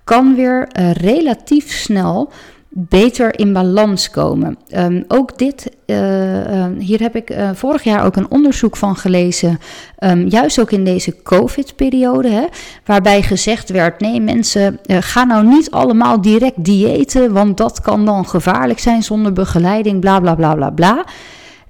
kan 0.04 0.34
weer 0.34 0.68
relatief 0.92 1.72
snel 1.72 2.32
beter 2.76 3.38
in 3.38 3.52
balans 3.52 4.10
komen. 4.10 4.56
Um, 4.76 5.04
ook 5.08 5.38
dit, 5.38 5.70
uh, 5.86 6.66
hier 6.78 7.00
heb 7.00 7.16
ik 7.16 7.30
uh, 7.30 7.50
vorig 7.52 7.82
jaar 7.82 8.04
ook 8.04 8.16
een 8.16 8.30
onderzoek 8.30 8.76
van 8.76 8.96
gelezen, 8.96 9.58
um, 9.98 10.26
juist 10.26 10.60
ook 10.60 10.70
in 10.70 10.84
deze 10.84 11.22
COVID-periode, 11.22 12.48
waarbij 12.84 13.22
gezegd 13.22 13.70
werd: 13.70 14.00
nee, 14.00 14.20
mensen, 14.20 14.78
uh, 14.86 14.96
ga 15.00 15.24
nou 15.24 15.46
niet 15.46 15.70
allemaal 15.70 16.20
direct 16.20 16.64
diëten, 16.64 17.32
want 17.32 17.56
dat 17.56 17.80
kan 17.80 18.04
dan 18.04 18.26
gevaarlijk 18.28 18.78
zijn 18.78 19.02
zonder 19.02 19.32
begeleiding, 19.32 20.00
bla 20.00 20.20
bla 20.20 20.34
bla 20.34 20.54
bla 20.54 20.70
bla. 20.70 21.04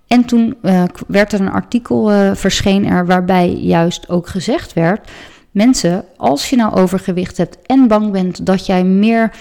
En 0.06 0.24
toen 0.24 0.56
werd 1.06 1.32
er 1.32 1.40
een 1.40 1.50
artikel 1.50 2.10
verscheen 2.34 2.86
er 2.86 3.06
waarbij 3.06 3.52
juist 3.52 4.08
ook 4.08 4.28
gezegd 4.28 4.72
werd: 4.72 5.10
mensen, 5.50 6.04
als 6.16 6.50
je 6.50 6.56
nou 6.56 6.74
overgewicht 6.74 7.36
hebt 7.36 7.58
en 7.66 7.88
bang 7.88 8.10
bent 8.10 8.46
dat 8.46 8.66
jij 8.66 8.84
meer 8.84 9.32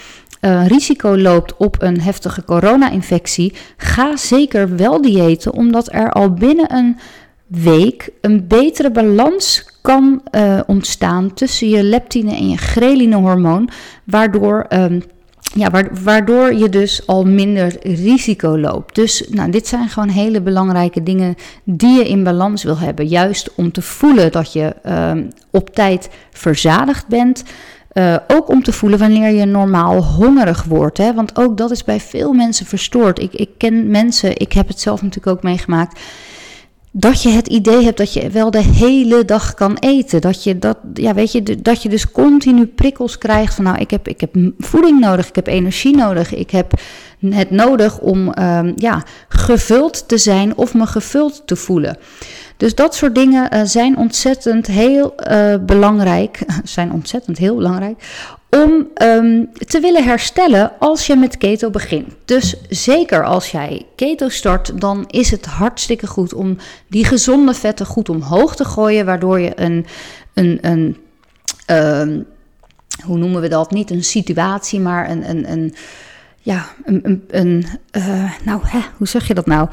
uh, 0.46 0.68
risico 0.68 1.18
loopt 1.18 1.58
op 1.58 1.82
een 1.82 2.02
heftige 2.02 2.44
corona-infectie, 2.44 3.54
ga 3.78 4.18
zeker 4.18 4.76
wel 4.76 5.02
diëten, 5.02 5.54
omdat 5.54 5.94
er 5.94 6.12
al 6.12 6.34
binnen 6.34 6.76
een 6.76 6.98
week 7.48 8.10
een 8.22 8.48
betere 8.48 8.92
balans 8.92 9.66
kan 9.82 10.22
uh, 10.32 10.60
ontstaan 10.68 11.34
tussen 11.34 11.70
je 11.70 11.84
leptine 11.84 12.36
en 12.36 12.50
je 12.50 12.58
ghreline 12.58 13.16
hormoon, 13.16 13.70
waardoor, 14.04 14.66
um, 14.70 15.04
ja, 15.54 15.70
waardoor 16.04 16.54
je 16.54 16.70
dus 16.70 17.08
al 17.08 17.26
minder 17.26 17.76
risico 17.82 18.60
loopt. 18.60 18.96
Dus 18.96 19.26
nou, 19.30 19.52
dit 19.52 19.68
zijn 19.68 19.90
gewoon 19.90 20.10
hele 20.10 20.42
belangrijke 20.42 21.04
dingen 21.04 21.36
die 21.64 21.98
je 21.98 22.08
in 22.08 22.24
balans 22.24 22.64
wil 22.64 22.78
hebben, 22.78 23.08
juist 23.08 23.56
om 23.56 23.72
te 23.72 23.82
voelen 23.82 24.32
dat 24.32 24.54
je 24.54 24.76
um, 24.86 25.28
op 25.52 25.70
tijd 25.70 26.10
verzadigd 26.32 27.08
bent. 27.08 27.44
Uh, 27.94 28.16
ook 28.28 28.50
om 28.50 28.64
te 28.64 28.72
voelen 28.72 29.00
wanneer 29.00 29.34
je 29.34 29.46
normaal 29.46 30.04
hongerig 30.04 30.64
wordt. 30.64 30.98
Hè? 30.98 31.14
Want 31.14 31.38
ook 31.40 31.58
dat 31.58 31.72
is 31.72 31.84
bij 31.84 32.00
veel 32.00 32.34
mensen 32.34 32.66
verstoord. 32.66 33.20
Ik, 33.20 33.34
ik 33.34 33.50
ken 33.58 33.88
mensen, 33.90 34.38
ik 34.38 34.54
heb 34.54 34.68
het 34.68 34.80
zelf 34.80 35.02
natuurlijk 35.02 35.38
ook 35.38 35.44
meegemaakt. 35.44 36.00
Dat 36.92 37.24
je 37.24 37.30
het 37.30 37.48
idee 37.48 37.84
hebt 37.84 37.98
dat 37.98 38.14
je 38.14 38.30
wel 38.30 38.52
de 38.52 38.64
hele 38.64 39.26
dag 39.26 39.54
kan 39.54 39.78
eten. 39.78 40.22
Dat 40.22 40.44
je, 40.44 40.60
dat, 40.60 40.78
ja, 40.94 41.14
weet 41.14 41.32
je, 41.32 41.62
dat 41.62 41.84
je 41.84 41.90
dus 41.90 42.12
continu 42.12 42.66
prikkels 42.66 43.18
krijgt 43.18 43.56
van 43.56 43.64
nou, 43.64 43.78
ik 43.78 43.92
heb, 43.92 44.08
ik 44.08 44.22
heb 44.22 44.36
voeding 44.58 45.00
nodig, 45.00 45.28
ik 45.28 45.36
heb 45.36 45.48
energie 45.48 45.96
nodig, 45.96 46.34
ik 46.34 46.52
heb 46.52 46.74
het 47.30 47.50
nodig 47.50 48.00
om 48.00 48.34
um, 48.40 48.74
ja, 48.76 49.04
gevuld 49.28 50.08
te 50.08 50.18
zijn 50.18 50.58
of 50.58 50.74
me 50.74 50.86
gevuld 50.86 51.42
te 51.46 51.56
voelen. 51.56 51.98
Dus 52.63 52.75
dat 52.75 52.96
soort 52.96 53.15
dingen 53.15 53.55
uh, 53.55 53.62
zijn 53.63 53.98
ontzettend 53.98 54.67
heel 54.67 55.13
uh, 55.32 55.55
belangrijk, 55.62 56.39
zijn 56.63 56.91
ontzettend 56.91 57.38
heel 57.38 57.55
belangrijk, 57.55 58.03
om 58.50 58.88
um, 59.01 59.50
te 59.67 59.79
willen 59.79 60.03
herstellen 60.03 60.72
als 60.79 61.08
je 61.08 61.15
met 61.15 61.38
keto 61.38 61.70
begint. 61.70 62.13
Dus 62.25 62.55
zeker 62.70 63.25
als 63.25 63.51
jij 63.51 63.86
keto 63.96 64.29
start, 64.29 64.82
dan 64.82 65.03
is 65.08 65.32
het 65.32 65.46
hartstikke 65.46 66.08
goed 66.08 66.34
om 66.34 66.58
die 66.88 67.05
gezonde 67.05 67.53
vetten 67.53 67.86
goed 67.86 68.10
omhoog 68.10 68.55
te 68.55 68.65
gooien, 68.65 69.05
waardoor 69.05 69.39
je 69.39 69.51
een, 69.55 69.86
een, 70.34 70.60
een 70.62 70.98
um, 71.67 72.25
hoe 73.05 73.17
noemen 73.17 73.41
we 73.41 73.48
dat? 73.48 73.72
Niet 73.72 73.91
een 73.91 74.03
situatie, 74.03 74.79
maar 74.79 75.10
een, 75.10 75.29
een, 75.29 75.51
een 75.51 75.75
ja, 76.39 76.65
een, 76.86 77.00
een, 77.03 77.24
een 77.27 77.65
uh, 77.91 78.32
nou, 78.43 78.62
hè, 78.63 78.79
hoe 78.98 79.08
zeg 79.08 79.27
je 79.27 79.34
dat 79.34 79.46
nou? 79.46 79.70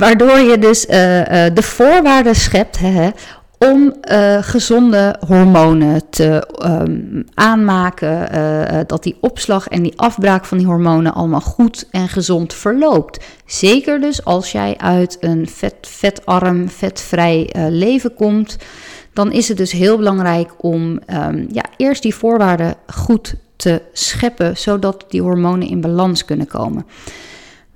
Waardoor 0.00 0.38
je 0.38 0.58
dus 0.58 0.86
uh, 0.86 1.18
uh, 1.18 1.24
de 1.54 1.62
voorwaarden 1.62 2.34
schept 2.34 2.78
hè, 2.78 3.10
om 3.58 3.94
uh, 4.10 4.38
gezonde 4.40 5.16
hormonen 5.26 6.10
te 6.10 6.48
um, 6.64 7.24
aanmaken. 7.34 8.28
dat 8.86 9.02
die 9.02 9.16
opslag 9.20 9.68
en 9.68 9.82
die 9.82 9.92
afbraak 9.96 10.44
van 10.44 10.58
die 10.58 10.66
hormonen 10.66 11.14
allemaal 11.14 11.40
goed 11.40 11.86
en 11.90 12.08
gezond 12.08 12.54
verloopt. 12.54 13.24
Zeker 13.46 14.00
dus 14.00 14.24
als 14.24 14.52
jij 14.52 14.74
uit 14.78 15.16
een 15.20 15.48
vet, 15.48 15.74
vetarm, 15.80 16.68
vetvrij 16.68 17.50
leven 17.68 18.14
komt. 18.14 18.56
Dan 19.12 19.32
is 19.32 19.48
het 19.48 19.56
dus 19.56 19.72
heel 19.72 19.96
belangrijk 19.96 20.50
om 20.56 21.00
um, 21.06 21.46
ja, 21.52 21.64
eerst 21.76 22.02
die 22.02 22.14
voorwaarden 22.14 22.74
goed 22.94 23.34
te 23.56 23.82
scheppen, 23.92 24.56
zodat 24.56 25.04
die 25.08 25.22
hormonen 25.22 25.68
in 25.68 25.80
balans 25.80 26.24
kunnen 26.24 26.46
komen. 26.46 26.86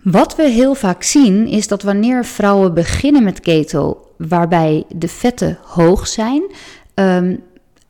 Wat 0.05 0.37
we 0.37 0.43
heel 0.43 0.75
vaak 0.75 1.03
zien 1.03 1.47
is 1.47 1.69
dat 1.69 1.83
wanneer 1.83 2.25
vrouwen 2.25 2.75
beginnen 2.75 3.23
met 3.23 3.41
keto, 3.41 4.07
waarbij 4.17 4.85
de 4.89 5.09
vetten 5.09 5.59
hoog 5.63 6.07
zijn, 6.07 6.43
um, 6.95 7.43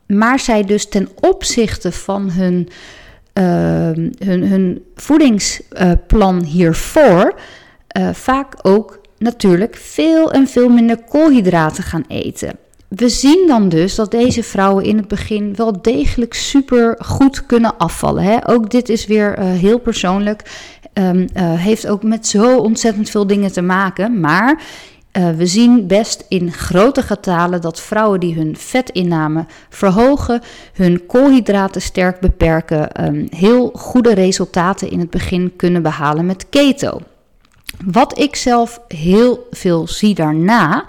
maar 0.07 0.39
zij 0.39 0.63
dus 0.63 0.89
ten 0.89 1.09
opzichte 1.19 1.91
van 1.91 2.31
hun, 2.31 2.69
uh, 3.33 3.43
hun, 4.25 4.43
hun 4.43 4.83
voedingsplan 4.95 6.43
hiervoor 6.43 7.39
uh, 7.97 8.09
vaak 8.13 8.53
ook 8.61 8.99
natuurlijk 9.17 9.75
veel 9.75 10.31
en 10.31 10.47
veel 10.47 10.69
minder 10.69 11.03
koolhydraten 11.03 11.83
gaan 11.83 12.05
eten. 12.07 12.55
We 12.87 13.09
zien 13.09 13.47
dan 13.47 13.69
dus 13.69 13.95
dat 13.95 14.11
deze 14.11 14.43
vrouwen 14.43 14.83
in 14.83 14.97
het 14.97 15.07
begin 15.07 15.55
wel 15.55 15.81
degelijk 15.81 16.33
super 16.33 16.95
goed 16.99 17.45
kunnen 17.45 17.77
afvallen. 17.77 18.23
Hè? 18.23 18.49
Ook 18.49 18.69
dit 18.69 18.89
is 18.89 19.05
weer 19.05 19.39
uh, 19.39 19.45
heel 19.45 19.79
persoonlijk 19.79 20.41
um, 20.99 21.27
heeft 21.35 21.87
ook 21.87 22.03
met 22.03 22.27
zo 22.27 22.57
ontzettend 22.57 23.09
veel 23.09 23.27
dingen 23.27 23.51
te 23.51 23.61
maken. 23.61 24.19
Maar 24.19 24.61
uh, 25.17 25.29
we 25.29 25.45
zien 25.45 25.87
best 25.87 26.25
in 26.27 26.53
grote 26.53 27.01
getalen 27.01 27.61
dat 27.61 27.81
vrouwen 27.81 28.19
die 28.19 28.35
hun 28.35 28.57
vetinname 28.57 29.45
verhogen, 29.69 30.41
hun 30.73 31.05
koolhydraten 31.05 31.81
sterk 31.81 32.19
beperken, 32.19 33.05
um, 33.05 33.27
heel 33.29 33.69
goede 33.73 34.13
resultaten 34.13 34.89
in 34.89 34.99
het 34.99 35.09
begin 35.09 35.53
kunnen 35.55 35.81
behalen 35.81 36.25
met 36.25 36.49
keto. 36.49 36.99
Wat 37.85 38.19
ik 38.19 38.35
zelf 38.35 38.81
heel 38.87 39.47
veel 39.51 39.87
zie 39.87 40.15
daarna, 40.15 40.85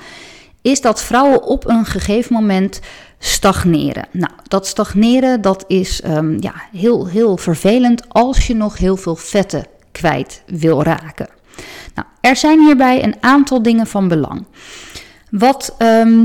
is 0.62 0.80
dat 0.80 1.02
vrouwen 1.02 1.42
op 1.42 1.68
een 1.68 1.84
gegeven 1.84 2.32
moment 2.32 2.80
stagneren. 3.18 4.08
Nou, 4.10 4.32
dat 4.48 4.66
stagneren 4.66 5.40
dat 5.40 5.64
is 5.66 6.04
um, 6.04 6.36
ja, 6.40 6.54
heel, 6.72 7.06
heel 7.06 7.36
vervelend 7.36 8.02
als 8.08 8.46
je 8.46 8.54
nog 8.54 8.78
heel 8.78 8.96
veel 8.96 9.16
vetten 9.16 9.64
kwijt 9.96 10.42
wil 10.46 10.82
raken. 10.82 11.28
Nou, 11.94 12.08
er 12.20 12.36
zijn 12.36 12.60
hierbij 12.60 13.04
een 13.04 13.16
aantal 13.20 13.62
dingen 13.62 13.86
van 13.86 14.08
belang. 14.08 14.44
Wat, 15.30 15.74
um, 15.78 16.22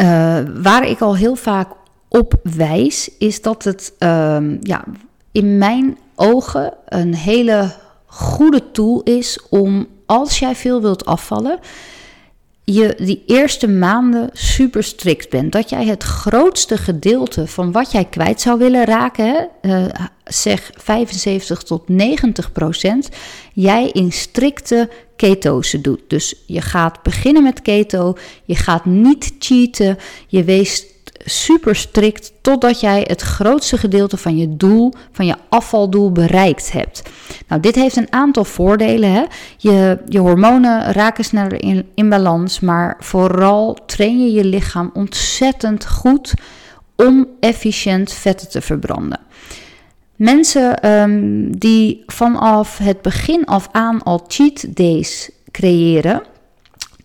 uh, 0.00 0.38
waar 0.62 0.86
ik 0.86 1.00
al 1.00 1.16
heel 1.16 1.36
vaak 1.36 1.68
op 2.08 2.34
wijs, 2.42 3.10
is 3.18 3.42
dat 3.42 3.64
het 3.64 3.92
um, 3.98 4.58
ja, 4.60 4.84
in 5.32 5.58
mijn 5.58 5.98
ogen 6.14 6.74
een 6.86 7.14
hele 7.14 7.74
goede 8.06 8.70
tool 8.70 9.02
is 9.02 9.38
om 9.50 9.86
als 10.06 10.38
jij 10.38 10.54
veel 10.54 10.80
wilt 10.80 11.04
afvallen, 11.04 11.58
je 12.74 12.94
die 12.98 13.22
eerste 13.26 13.68
maanden 13.68 14.30
super 14.32 14.82
strikt 14.82 15.30
bent. 15.30 15.52
Dat 15.52 15.70
jij 15.70 15.84
het 15.84 16.02
grootste 16.02 16.76
gedeelte 16.76 17.46
van 17.46 17.72
wat 17.72 17.92
jij 17.92 18.04
kwijt 18.04 18.40
zou 18.40 18.58
willen 18.58 18.84
raken, 18.84 19.48
uh, 19.62 19.84
zeg 20.24 20.70
75 20.74 21.62
tot 21.62 21.88
90 21.88 22.52
procent, 22.52 23.08
jij 23.52 23.90
in 23.90 24.12
strikte 24.12 24.88
ketose 25.16 25.80
doet. 25.80 26.00
Dus 26.06 26.34
je 26.46 26.60
gaat 26.60 27.02
beginnen 27.02 27.42
met 27.42 27.62
keto, 27.62 28.16
je 28.44 28.54
gaat 28.54 28.84
niet 28.84 29.34
cheaten, 29.38 29.98
je 30.26 30.44
wees 30.44 30.86
super 31.28 31.76
strikt 31.76 32.32
totdat 32.40 32.80
jij 32.80 33.04
het 33.06 33.20
grootste 33.20 33.76
gedeelte 33.78 34.16
van 34.16 34.36
je 34.36 34.56
doel, 34.56 34.92
van 35.12 35.26
je 35.26 35.34
afvaldoel 35.48 36.12
bereikt 36.12 36.72
hebt. 36.72 37.02
Nou, 37.48 37.60
dit 37.60 37.74
heeft 37.74 37.96
een 37.96 38.12
aantal 38.12 38.44
voordelen. 38.44 39.12
Hè? 39.12 39.24
Je, 39.56 39.98
je 40.06 40.18
hormonen 40.18 40.92
raken 40.92 41.24
sneller 41.24 41.62
in, 41.62 41.88
in 41.94 42.08
balans, 42.08 42.60
maar 42.60 42.96
vooral 43.00 43.78
train 43.86 44.22
je 44.22 44.32
je 44.32 44.44
lichaam 44.44 44.90
ontzettend 44.94 45.86
goed 45.86 46.34
om 46.96 47.26
efficiënt 47.40 48.12
vetten 48.12 48.48
te 48.48 48.60
verbranden. 48.60 49.20
Mensen 50.16 50.90
um, 50.90 51.58
die 51.58 52.02
vanaf 52.06 52.78
het 52.78 53.02
begin 53.02 53.44
af 53.44 53.68
aan 53.72 54.02
al 54.02 54.24
cheat 54.28 54.76
days 54.76 55.30
creëren, 55.50 56.22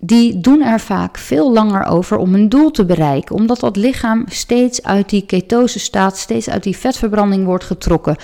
die 0.05 0.39
doen 0.39 0.61
er 0.61 0.79
vaak 0.79 1.17
veel 1.17 1.53
langer 1.53 1.85
over 1.85 2.17
om 2.17 2.33
een 2.33 2.49
doel 2.49 2.71
te 2.71 2.85
bereiken, 2.85 3.35
omdat 3.35 3.59
dat 3.59 3.75
lichaam 3.75 4.23
steeds 4.27 4.83
uit 4.83 5.09
die 5.09 5.25
ketose 5.25 5.79
staat, 5.79 6.17
steeds 6.17 6.49
uit 6.49 6.63
die 6.63 6.77
vetverbranding 6.77 7.45
wordt 7.45 7.63
getrokken. 7.63 8.15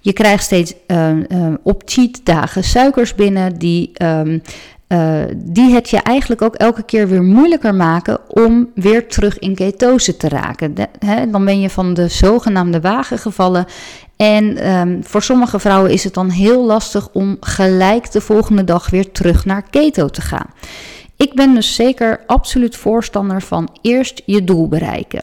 Je 0.00 0.12
krijgt 0.12 0.44
steeds 0.44 0.74
uh, 0.86 1.08
uh, 1.08 1.54
op 1.62 1.82
cheat 1.84 2.20
dagen 2.24 2.64
suikers 2.64 3.14
binnen 3.14 3.58
die, 3.58 3.90
um, 4.02 4.42
uh, 4.88 5.20
die 5.36 5.74
het 5.74 5.90
je 5.90 5.98
eigenlijk 5.98 6.42
ook 6.42 6.54
elke 6.54 6.82
keer 6.82 7.08
weer 7.08 7.22
moeilijker 7.22 7.74
maken 7.74 8.18
om 8.28 8.68
weer 8.74 9.08
terug 9.08 9.38
in 9.38 9.54
ketose 9.54 10.16
te 10.16 10.28
raken. 10.28 10.74
Hè, 10.98 11.30
dan 11.30 11.44
ben 11.44 11.60
je 11.60 11.70
van 11.70 11.94
de 11.94 12.08
zogenaamde 12.08 12.80
wagen 12.80 13.18
gevallen 13.18 13.66
en 14.16 14.70
um, 14.70 15.04
voor 15.04 15.22
sommige 15.22 15.58
vrouwen 15.58 15.90
is 15.90 16.04
het 16.04 16.14
dan 16.14 16.28
heel 16.28 16.64
lastig 16.64 17.08
om 17.12 17.36
gelijk 17.40 18.12
de 18.12 18.20
volgende 18.20 18.64
dag 18.64 18.90
weer 18.90 19.12
terug 19.12 19.44
naar 19.44 19.62
keto 19.70 20.08
te 20.08 20.20
gaan. 20.20 20.46
Ik 21.20 21.34
ben 21.34 21.54
dus 21.54 21.74
zeker 21.74 22.20
absoluut 22.26 22.76
voorstander 22.76 23.42
van 23.42 23.68
eerst 23.82 24.22
je 24.24 24.44
doel 24.44 24.68
bereiken. 24.68 25.22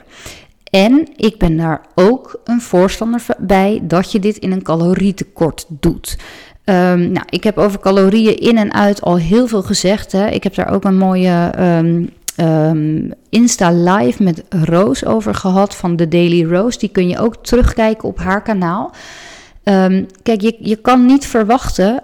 En 0.63 1.07
ik 1.15 1.37
ben 1.37 1.57
daar 1.57 1.81
ook 1.95 2.39
een 2.43 2.61
voorstander 2.61 3.25
bij 3.37 3.79
dat 3.83 4.11
je 4.11 4.19
dit 4.19 4.37
in 4.37 4.51
een 4.51 4.61
calorietekort 4.61 5.65
doet. 5.69 6.17
Um, 6.65 7.11
nou, 7.11 7.25
ik 7.29 7.43
heb 7.43 7.57
over 7.57 7.79
calorieën 7.79 8.37
in 8.37 8.57
en 8.57 8.73
uit 8.73 9.01
al 9.01 9.17
heel 9.17 9.47
veel 9.47 9.63
gezegd. 9.63 10.11
Hè. 10.11 10.27
Ik 10.27 10.43
heb 10.43 10.55
daar 10.55 10.73
ook 10.73 10.83
een 10.83 10.97
mooie 10.97 11.53
um, 11.59 12.09
um, 12.45 13.13
Insta 13.29 13.71
Live 13.71 14.23
met 14.23 14.43
Roos 14.49 15.05
over 15.05 15.35
gehad 15.35 15.75
van 15.75 15.95
de 15.95 16.07
Daily 16.07 16.45
Rose. 16.45 16.79
Die 16.79 16.89
kun 16.89 17.07
je 17.07 17.19
ook 17.19 17.35
terugkijken 17.45 18.07
op 18.07 18.17
haar 18.17 18.41
kanaal. 18.41 18.91
kijk, 20.23 20.41
je, 20.41 20.55
je 20.59 20.75
kan 20.75 21.05
niet 21.05 21.25
verwachten 21.25 22.03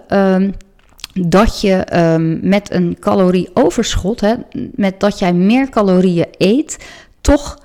dat 1.20 1.60
je 1.60 1.86
um, 1.94 2.38
met 2.42 2.72
een 2.72 2.96
calorieoverschot, 3.00 4.20
hè, 4.20 4.34
met 4.72 5.00
dat 5.00 5.18
jij 5.18 5.32
meer 5.32 5.68
calorieën 5.68 6.28
eet, 6.38 6.86
toch 7.20 7.58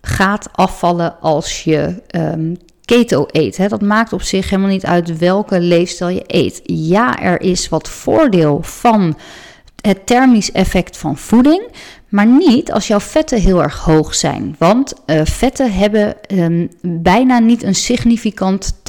gaat 0.00 0.48
afvallen 0.52 1.20
als 1.20 1.64
je 1.64 2.02
um, 2.16 2.56
keto 2.84 3.26
eet. 3.30 3.56
Hè. 3.56 3.68
Dat 3.68 3.80
maakt 3.82 4.12
op 4.12 4.22
zich 4.22 4.50
helemaal 4.50 4.70
niet 4.70 4.84
uit 4.84 5.18
welke 5.18 5.60
leefstijl 5.60 6.10
je 6.10 6.24
eet. 6.26 6.60
Ja, 6.64 7.20
er 7.22 7.40
is 7.40 7.68
wat 7.68 7.88
voordeel 7.88 8.62
van 8.62 9.16
het 9.80 10.06
thermisch 10.06 10.52
effect 10.52 10.96
van 10.96 11.16
voeding, 11.16 11.68
maar 12.10 12.26
niet 12.26 12.72
als 12.72 12.86
jouw 12.86 13.00
vetten 13.00 13.40
heel 13.40 13.62
erg 13.62 13.78
hoog 13.78 14.14
zijn. 14.14 14.54
Want 14.58 14.94
uh, 15.06 15.20
vetten 15.24 15.72
hebben 15.72 16.14
um, 16.28 16.68
bijna 16.82 17.38
niet 17.38 17.62
een 17.62 17.74
significant 17.74 18.80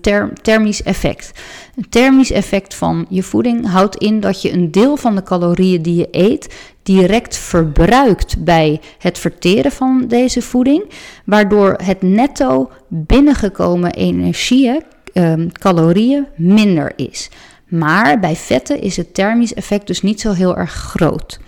ter 0.00 0.30
thermisch 0.42 0.82
effect. 0.82 1.30
Een 1.76 1.88
thermisch 1.88 2.30
effect 2.30 2.74
van 2.74 3.06
je 3.08 3.22
voeding 3.22 3.66
houdt 3.70 3.96
in 3.96 4.20
dat 4.20 4.42
je 4.42 4.52
een 4.52 4.70
deel 4.70 4.96
van 4.96 5.14
de 5.14 5.22
calorieën 5.22 5.82
die 5.82 5.96
je 5.96 6.08
eet 6.10 6.54
direct 6.82 7.36
verbruikt 7.36 8.44
bij 8.44 8.80
het 8.98 9.18
verteren 9.18 9.72
van 9.72 10.04
deze 10.08 10.42
voeding, 10.42 10.84
waardoor 11.24 11.78
het 11.82 12.02
netto 12.02 12.70
binnengekomen 12.88 13.92
energieën, 13.92 14.82
um, 15.14 15.52
calorieën, 15.52 16.26
minder 16.36 16.92
is. 16.96 17.30
Maar 17.68 18.20
bij 18.20 18.36
vetten 18.36 18.80
is 18.80 18.96
het 18.96 19.14
thermisch 19.14 19.54
effect 19.54 19.86
dus 19.86 20.02
niet 20.02 20.20
zo 20.20 20.32
heel 20.32 20.56
erg 20.56 20.72
groot. 20.72 21.40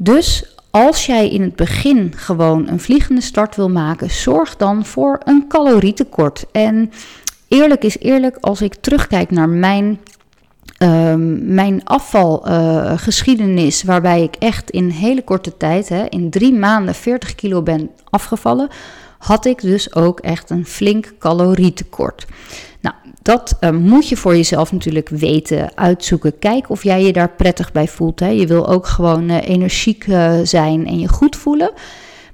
Dus 0.00 0.54
als 0.70 1.06
jij 1.06 1.28
in 1.28 1.42
het 1.42 1.56
begin 1.56 2.12
gewoon 2.16 2.68
een 2.68 2.80
vliegende 2.80 3.20
start 3.20 3.56
wil 3.56 3.70
maken, 3.70 4.10
zorg 4.10 4.56
dan 4.56 4.84
voor 4.84 5.20
een 5.24 5.44
calorietekort. 5.48 6.44
En 6.52 6.92
eerlijk 7.48 7.84
is 7.84 7.98
eerlijk, 7.98 8.36
als 8.40 8.62
ik 8.62 8.74
terugkijk 8.74 9.30
naar 9.30 9.48
mijn, 9.48 10.00
uh, 10.78 11.14
mijn 11.38 11.84
afvalgeschiedenis, 11.84 13.82
waarbij 13.82 14.22
ik 14.22 14.36
echt 14.38 14.70
in 14.70 14.88
hele 14.88 15.22
korte 15.22 15.56
tijd, 15.56 15.88
hè, 15.88 16.04
in 16.08 16.30
drie 16.30 16.52
maanden 16.52 16.94
40 16.94 17.34
kilo 17.34 17.62
ben 17.62 17.90
afgevallen, 18.10 18.68
had 19.18 19.44
ik 19.44 19.60
dus 19.60 19.94
ook 19.94 20.20
echt 20.20 20.50
een 20.50 20.66
flink 20.66 21.12
calorietekort. 21.18 22.26
Nou, 22.80 22.94
dat 23.24 23.56
uh, 23.60 23.70
moet 23.70 24.08
je 24.08 24.16
voor 24.16 24.36
jezelf 24.36 24.72
natuurlijk 24.72 25.08
weten, 25.08 25.76
uitzoeken. 25.76 26.38
Kijk 26.38 26.70
of 26.70 26.82
jij 26.82 27.04
je 27.04 27.12
daar 27.12 27.30
prettig 27.30 27.72
bij 27.72 27.88
voelt. 27.88 28.20
Hè. 28.20 28.28
Je 28.28 28.46
wil 28.46 28.68
ook 28.68 28.86
gewoon 28.86 29.30
uh, 29.30 29.48
energiek 29.48 30.06
uh, 30.06 30.34
zijn 30.42 30.86
en 30.86 30.98
je 30.98 31.08
goed 31.08 31.36
voelen. 31.36 31.72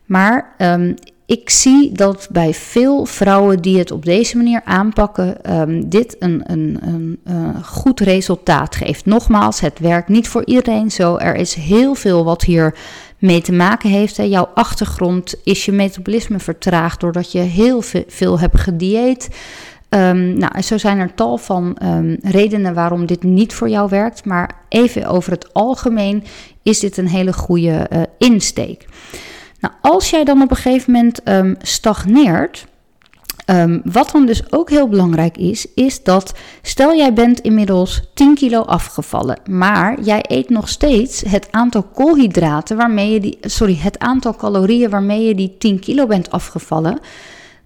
Maar 0.05 0.55
um, 0.59 0.95
ik 1.27 1.51
zie 1.51 1.93
dat 1.93 2.29
bij 2.31 2.55
veel 2.55 3.05
vrouwen 3.05 3.63
die 3.63 3.79
het 3.79 3.91
op 3.91 4.05
deze 4.05 4.37
manier 4.37 4.61
aanpakken, 4.65 5.59
um, 5.61 5.89
dit 5.89 6.17
een, 6.19 6.43
een, 6.47 6.79
een, 6.83 7.65
goed 7.65 8.01
resultaat 8.01 8.77
geeft. 8.77 9.07
Nogmaals, 9.07 9.61
het 9.61 9.79
werkt 9.79 10.09
niet 10.09 10.29
voor 10.29 10.45
iedereen 10.45 10.91
zo. 10.91 11.17
Er 11.17 11.35
is 11.37 11.55
heel 11.55 11.95
veel 11.95 12.25
wat 12.25 12.43
hier 12.43 12.77
mee 13.19 13.41
te 13.41 13.53
maken 13.53 13.91
heeft. 13.91 14.17
Hè. 14.17 14.23
Jouw 14.23 14.51
achtergrond 14.55 15.35
is 15.45 15.65
je 15.65 15.73
metabolisme 15.73 16.39
vertraagd 16.39 17.01
doordat 17.01 17.33
je 17.33 17.39
heel 17.39 17.83
veel, 17.83 18.05
veel 18.07 18.39
hebt 18.39 18.61
gedieet. 18.61 19.29
Um, 19.91 20.39
nou, 20.39 20.63
zo 20.63 20.79
zijn 20.79 20.99
er 20.99 21.15
tal 21.15 21.39
van 21.39 21.77
um, 21.83 22.19
redenen 22.23 22.75
waarom 22.75 23.07
dit 23.07 23.23
niet 23.23 23.55
voor 23.55 23.69
jou 23.69 23.89
werkt. 23.89 24.25
Maar 24.25 24.51
even 24.69 25.07
over 25.07 25.33
het 25.33 25.55
algemeen 25.55 26.25
is 26.63 26.81
dit 26.81 26.97
een 26.97 27.09
hele 27.09 27.33
goede 27.33 27.87
uh, 27.93 28.03
insteek. 28.19 28.87
Nou, 29.61 29.75
als 29.81 30.11
jij 30.11 30.25
dan 30.25 30.43
op 30.43 30.51
een 30.51 30.57
gegeven 30.57 30.93
moment 30.93 31.29
um, 31.29 31.57
stagneert. 31.63 32.67
wat 33.85 34.11
dan 34.11 34.27
dus 34.27 34.53
ook 34.53 34.71
heel 34.71 34.89
belangrijk 34.89 35.37
is, 35.37 35.67
is 35.75 36.03
dat 36.03 36.35
stel 36.63 36.97
jij 36.97 37.13
bent 37.13 37.41
inmiddels 37.41 38.11
10 38.15 38.35
kilo 38.35 38.61
afgevallen, 38.61 39.39
maar 39.49 40.01
jij 40.01 40.25
eet 40.29 40.49
nog 40.49 40.69
steeds 40.69 41.23
het 41.29 41.49
aantal 41.51 41.83
koolhydraten 41.83 42.77
waarmee 42.77 43.13
je 43.13 43.21
die, 43.21 43.39
sorry, 43.41 43.77
het 43.77 43.99
aantal 43.99 44.35
calorieën 44.37 44.91
waarmee 44.91 45.25
je 45.25 45.35
die 45.35 45.57
10 45.59 45.79
kilo 45.79 46.07
bent 46.07 46.31
afgevallen, 46.31 46.99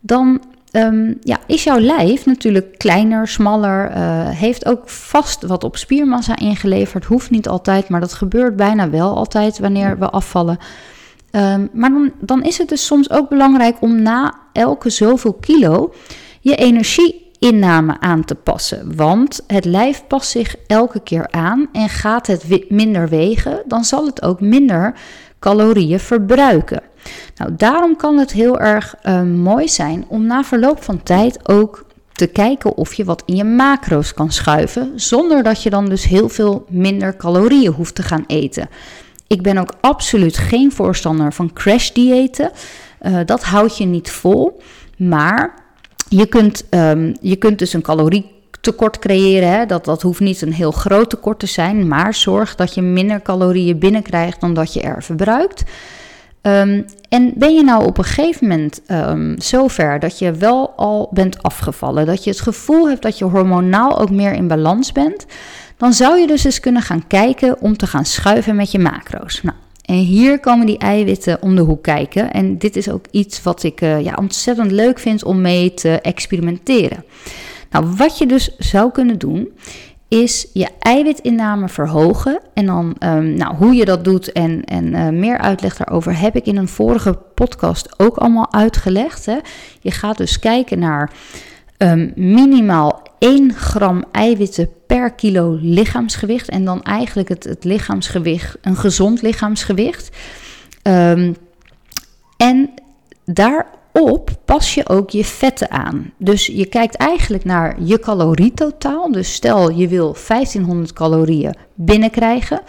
dan 0.01 0.41
um, 0.77 1.17
ja, 1.21 1.39
is 1.47 1.65
jouw 1.65 1.79
lijf 1.79 2.27
natuurlijk 2.27 2.79
kleiner, 2.79 3.29
smaller, 3.29 3.91
uh, 3.91 4.29
heeft 4.29 4.67
ook 4.67 4.89
vast 4.89 5.43
wat 5.43 5.65
op 5.65 5.77
spiermassa 5.77 6.37
ingeleverd. 6.37 7.05
Hoeft 7.05 7.31
niet 7.31 7.49
altijd, 7.49 7.89
maar 7.89 8.01
dat 8.01 8.13
gebeurt 8.13 8.57
bijna 8.57 8.91
wel 8.91 9.17
altijd 9.17 9.59
wanneer 9.59 9.99
we 9.99 10.11
afvallen. 10.11 10.59
Um, 11.31 11.69
maar 11.73 11.91
dan, 11.91 12.13
dan 12.21 12.43
is 12.43 12.59
het 12.59 12.69
dus 12.69 12.87
soms 12.87 13.11
ook 13.11 13.29
belangrijk 13.29 13.77
om 13.81 14.03
na 14.03 14.35
elke 14.53 14.91
zoveel 14.91 15.33
kilo 15.33 15.95
je 16.41 16.57
energie 16.57 17.31
inname 17.39 18.01
aan 18.01 18.25
te 18.25 18.35
passen. 18.35 18.97
Want 18.97 19.45
het 19.47 19.65
lijf 19.65 20.07
past 20.07 20.31
zich 20.31 20.57
elke 20.67 21.01
keer 21.01 21.31
aan 21.31 21.69
en 21.73 21.89
gaat 21.89 22.27
het 22.27 22.71
minder 22.71 23.09
wegen, 23.09 23.63
dan 23.67 23.85
zal 23.85 24.07
het 24.07 24.23
ook 24.23 24.41
minder 24.41 24.95
calorieën 25.39 26.01
verbruiken. 26.01 26.83
Nou, 27.37 27.55
daarom 27.57 27.97
kan 27.97 28.19
het 28.19 28.33
heel 28.33 28.61
erg 28.61 28.95
uh, 29.03 29.23
mooi 29.23 29.69
zijn 29.69 30.05
om 30.09 30.27
na 30.27 30.45
verloop 30.45 30.83
van 30.83 31.03
tijd 31.03 31.49
ook 31.49 31.85
te 32.13 32.27
kijken 32.27 32.77
of 32.77 32.95
je 32.95 33.05
wat 33.05 33.23
in 33.27 33.37
je 33.37 33.45
macro's 33.45 34.15
kan 34.15 34.33
schuiven, 34.33 34.93
zonder 34.97 35.43
dat 35.43 35.63
je 35.63 35.71
dan 35.71 35.89
dus 35.89 36.05
heel 36.05 36.29
veel 36.29 36.65
minder 36.69 37.17
calorieën 37.17 37.73
hoeft 37.73 37.95
te 37.95 38.03
gaan 38.03 38.25
eten. 38.27 38.69
Ik 39.27 39.43
ben 39.43 39.59
ook 39.59 39.75
absoluut 39.81 40.37
geen 40.37 40.73
voorstander 40.73 41.33
van 41.33 41.53
crash 41.53 41.91
diëten. 41.91 42.51
Uh, 43.03 43.19
dat 43.25 43.43
houdt 43.43 43.79
je 43.79 43.85
niet 43.85 44.11
vol. 44.11 44.61
Maar 44.97 45.55
je 46.09 46.27
kunt, 46.27 46.65
um, 46.71 47.17
je 47.21 47.37
kunt 47.37 47.59
dus 47.59 47.73
een 47.73 47.83
calorietekort 47.83 48.99
creëren. 48.99 49.49
Hè? 49.49 49.67
Dat, 49.67 49.85
dat 49.85 50.03
hoeft 50.03 50.21
niet 50.21 50.43
een 50.43 50.53
heel 50.53 50.71
groot 50.71 51.11
tekort 51.11 51.39
te 51.39 51.47
zijn. 51.47 51.89
Maar 51.89 52.15
zorg 52.15 52.55
dat 52.55 52.75
je 52.75 52.83
minder 52.83 53.23
calorieën 53.23 53.79
binnenkrijgt 53.79 54.41
dan 54.41 54.55
dat 54.55 54.73
je 54.73 54.81
er 54.81 55.03
verbruikt. 55.03 55.63
Um, 56.47 56.85
en 57.09 57.33
ben 57.35 57.55
je 57.55 57.63
nou 57.63 57.85
op 57.85 57.99
een 57.99 58.05
gegeven 58.05 58.49
moment 58.49 58.81
um, 58.89 59.35
zover 59.39 60.01
dat 60.01 60.19
je 60.19 60.33
wel 60.33 60.73
al 60.77 61.09
bent 61.13 61.43
afgevallen, 61.43 62.07
dat 62.07 62.25
je 62.25 62.31
het 62.31 62.41
gevoel 62.41 62.89
hebt 62.89 63.03
dat 63.03 63.19
je 63.19 63.25
hormonaal 63.25 63.99
ook 63.99 64.11
meer 64.11 64.33
in 64.33 64.49
balans 64.49 64.93
bent, 64.93 65.27
dan 65.77 65.93
zou 65.93 66.19
je 66.19 66.27
dus 66.27 66.45
eens 66.45 66.61
kunnen 66.61 66.83
gaan 66.83 67.07
kijken 67.07 67.61
om 67.61 67.77
te 67.77 67.87
gaan 67.87 68.05
schuiven 68.05 68.57
met 68.57 68.71
je 68.71 68.79
macro's. 68.79 69.43
Nou, 69.43 69.57
en 69.85 69.95
hier 69.95 70.41
komen 70.41 70.67
die 70.67 70.79
eiwitten 70.79 71.43
om 71.43 71.57
de 71.57 71.63
hoek 71.63 71.83
kijken. 71.83 72.33
En 72.33 72.59
dit 72.59 72.77
is 72.77 72.91
ook 72.91 73.05
iets 73.11 73.43
wat 73.43 73.63
ik 73.63 73.81
uh, 73.81 74.01
ja, 74.01 74.15
ontzettend 74.15 74.71
leuk 74.71 74.99
vind 74.99 75.25
om 75.25 75.41
mee 75.41 75.75
te 75.75 76.01
experimenteren. 76.01 77.05
Nou, 77.71 77.87
wat 77.97 78.19
je 78.19 78.27
dus 78.27 78.57
zou 78.59 78.91
kunnen 78.91 79.19
doen, 79.19 79.49
is 80.15 80.47
je 80.53 80.69
eiwitinname 80.79 81.69
verhogen. 81.69 82.41
En 82.55 82.67
dan, 82.67 82.97
um, 82.99 83.35
nou, 83.35 83.57
hoe 83.57 83.75
je 83.75 83.85
dat 83.85 84.05
doet 84.05 84.33
en, 84.33 84.65
en 84.65 84.85
uh, 84.85 85.09
meer 85.09 85.39
uitleg 85.39 85.77
daarover 85.77 86.19
heb 86.19 86.37
ik 86.37 86.47
in 86.47 86.57
een 86.57 86.69
vorige 86.69 87.19
podcast 87.35 88.01
ook 88.01 88.17
allemaal 88.17 88.53
uitgelegd. 88.53 89.27
Hè. 89.27 89.39
Je 89.81 89.91
gaat 89.91 90.17
dus 90.17 90.39
kijken 90.39 90.79
naar 90.79 91.13
um, 91.79 92.13
minimaal 92.15 93.03
1 93.19 93.55
gram 93.55 94.05
eiwitten 94.13 94.69
per 94.87 95.11
kilo 95.11 95.59
lichaamsgewicht. 95.61 96.49
En 96.49 96.65
dan 96.65 96.83
eigenlijk 96.83 97.29
het, 97.29 97.45
het 97.45 97.65
lichaamsgewicht, 97.65 98.57
een 98.61 98.77
gezond 98.77 99.23
lichaamsgewicht. 99.23 100.17
Um, 100.83 101.37
en 102.37 102.71
daarop 103.95 104.31
pas 104.45 104.75
je 104.75 104.89
ook 104.89 105.11
je 105.11 105.25
vetten 105.25 105.71
aan. 105.71 106.13
Dus 106.19 106.47
je 106.47 106.67
kijkt 106.67 106.97
eigenlijk 106.97 107.45
naar 107.45 107.83
je 107.83 107.99
calorietotaal. 107.99 109.13
Dus 109.13 109.33
stel 109.33 109.71
je 109.71 109.89
wil 109.89 110.17
1500 110.29 110.93
calorieën 110.93 111.55
binnenkrijgen. 111.75 112.61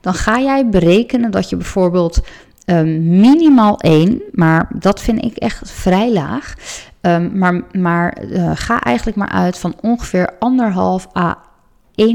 Dan 0.00 0.14
ga 0.14 0.40
jij 0.40 0.68
berekenen 0.68 1.30
dat 1.30 1.48
je 1.48 1.56
bijvoorbeeld 1.56 2.20
um, 2.66 3.20
minimaal 3.20 3.78
1, 3.78 4.22
maar 4.32 4.68
dat 4.74 5.00
vind 5.00 5.24
ik 5.24 5.36
echt 5.36 5.70
vrij 5.70 6.12
laag. 6.12 6.54
Um, 7.00 7.38
maar 7.38 7.62
maar 7.72 8.24
uh, 8.24 8.50
ga 8.54 8.80
eigenlijk 8.80 9.16
maar 9.16 9.28
uit 9.28 9.58
van 9.58 9.74
ongeveer 9.80 10.30
anderhalf 10.38 11.08
à 11.16 11.38
1,8 12.02 12.06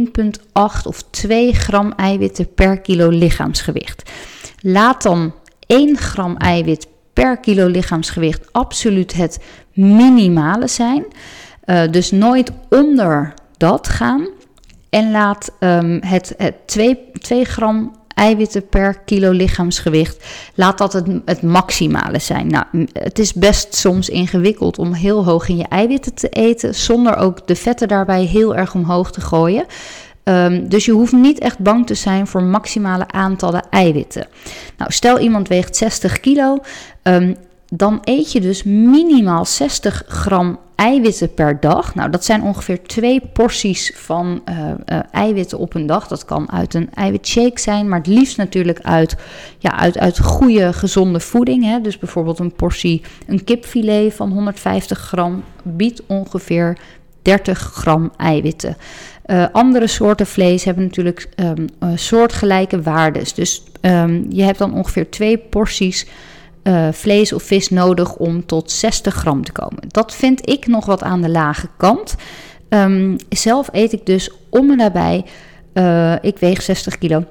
of 0.83 1.03
2 1.09 1.53
gram 1.53 1.91
eiwitten 1.91 2.53
per 2.53 2.81
kilo 2.81 3.09
lichaamsgewicht. 3.09 4.11
Laat 4.59 5.01
dan 5.01 5.33
1 5.67 5.97
gram 5.97 6.37
eiwit 6.37 6.87
per 7.13 7.37
kilo 7.37 7.67
lichaamsgewicht 7.67 8.53
absoluut 8.53 9.13
het 9.13 9.39
minimale 9.73 10.67
zijn. 10.67 11.05
Uh, 11.65 11.81
dus 11.91 12.11
nooit 12.11 12.51
onder 12.69 13.33
dat 13.57 13.87
gaan. 13.87 14.27
En 14.89 15.11
laat 15.11 15.51
het, 15.99 16.33
het 16.37 16.55
2, 16.65 16.99
2 17.19 17.45
gram 17.45 17.91
eiwitten 18.21 18.67
per 18.67 18.99
kilo 19.05 19.31
lichaamsgewicht, 19.31 20.25
laat 20.55 20.77
dat 20.77 20.93
het, 20.93 21.07
het 21.25 21.41
maximale 21.41 22.19
zijn. 22.19 22.47
Nou, 22.47 22.65
het 22.93 23.19
is 23.19 23.33
best 23.33 23.75
soms 23.75 24.09
ingewikkeld 24.09 24.77
om 24.77 24.93
heel 24.93 25.25
hoog 25.25 25.49
in 25.49 25.57
je 25.57 25.67
eiwitten 25.67 26.13
te 26.13 26.29
eten, 26.29 26.75
zonder 26.75 27.17
ook 27.17 27.47
de 27.47 27.55
vetten 27.55 27.87
daarbij 27.87 28.23
heel 28.23 28.55
erg 28.55 28.73
omhoog 28.73 29.11
te 29.11 29.21
gooien. 29.21 29.65
Um, 30.23 30.69
dus 30.69 30.85
je 30.85 30.91
hoeft 30.91 31.13
niet 31.13 31.39
echt 31.39 31.59
bang 31.59 31.87
te 31.87 31.93
zijn 31.93 32.27
voor 32.27 32.43
maximale 32.43 33.07
aantallen 33.07 33.63
eiwitten. 33.69 34.27
Nou, 34.77 34.91
stel 34.91 35.19
iemand 35.19 35.47
weegt 35.47 35.75
60 35.75 36.19
kilo, 36.19 36.57
um, 37.03 37.35
dan 37.73 37.99
eet 38.03 38.31
je 38.31 38.41
dus 38.41 38.63
minimaal 38.63 39.45
60 39.45 40.03
gram 40.07 40.59
eiwitten 40.75 41.33
per 41.33 41.59
dag. 41.59 41.95
Nou, 41.95 42.09
dat 42.09 42.25
zijn 42.25 42.43
ongeveer 42.43 42.83
twee 42.83 43.21
porties 43.33 43.93
van 43.95 44.41
uh, 44.49 44.99
eiwitten 45.11 45.57
op 45.57 45.73
een 45.73 45.85
dag. 45.85 46.07
Dat 46.07 46.25
kan 46.25 46.51
uit 46.51 46.73
een 46.73 46.89
eiwitshake 46.93 47.59
zijn, 47.59 47.89
maar 47.89 47.97
het 47.97 48.07
liefst 48.07 48.37
natuurlijk 48.37 48.79
uit, 48.81 49.15
ja, 49.57 49.77
uit, 49.77 49.97
uit 49.97 50.19
goede, 50.19 50.73
gezonde 50.73 51.19
voeding. 51.19 51.63
Hè. 51.63 51.81
Dus 51.81 51.97
bijvoorbeeld 51.97 52.39
een 52.39 52.53
portie, 52.53 53.01
een 53.27 53.43
kipfilet 53.43 54.13
van 54.13 54.31
150 54.31 54.99
gram 54.99 55.43
biedt 55.63 56.01
ongeveer 56.07 56.77
30 57.21 57.59
gram 57.59 58.11
eiwitten. 58.17 58.77
Uh, 59.25 59.45
andere 59.51 59.87
soorten 59.87 60.27
vlees 60.27 60.63
hebben 60.63 60.83
natuurlijk 60.83 61.29
um, 61.35 61.67
soortgelijke 61.95 62.81
waardes. 62.81 63.33
Dus 63.33 63.63
um, 63.81 64.25
je 64.29 64.43
hebt 64.43 64.57
dan 64.57 64.73
ongeveer 64.73 65.09
twee 65.09 65.37
porties 65.37 66.07
uh, 66.63 66.87
vlees 66.91 67.33
of 67.33 67.43
vis 67.43 67.69
nodig 67.69 68.15
om 68.15 68.45
tot 68.45 68.71
60 68.71 69.13
gram 69.13 69.43
te 69.43 69.51
komen. 69.51 69.83
Dat 69.87 70.15
vind 70.15 70.49
ik 70.49 70.67
nog 70.67 70.85
wat 70.85 71.03
aan 71.03 71.21
de 71.21 71.29
lage 71.29 71.67
kant. 71.77 72.15
Um, 72.69 73.15
zelf 73.29 73.69
eet 73.71 73.93
ik 73.93 74.05
dus 74.05 74.31
om 74.49 74.71
en 74.71 74.77
nabij, 74.77 75.25
ik 76.21 76.37
weeg 76.37 76.61
60 76.61 76.97
kilo, 76.97 77.23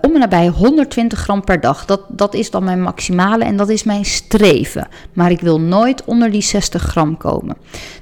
om 0.00 0.14
en 0.14 0.18
nabij 0.18 0.48
120 0.48 1.18
gram 1.18 1.44
per 1.44 1.60
dag. 1.60 1.84
Dat, 1.84 2.00
dat 2.08 2.34
is 2.34 2.50
dan 2.50 2.64
mijn 2.64 2.82
maximale 2.82 3.44
en 3.44 3.56
dat 3.56 3.68
is 3.68 3.82
mijn 3.82 4.04
streven. 4.04 4.88
Maar 5.12 5.30
ik 5.30 5.40
wil 5.40 5.60
nooit 5.60 6.04
onder 6.04 6.30
die 6.30 6.42
60 6.42 6.82
gram 6.82 7.16
komen. 7.16 7.56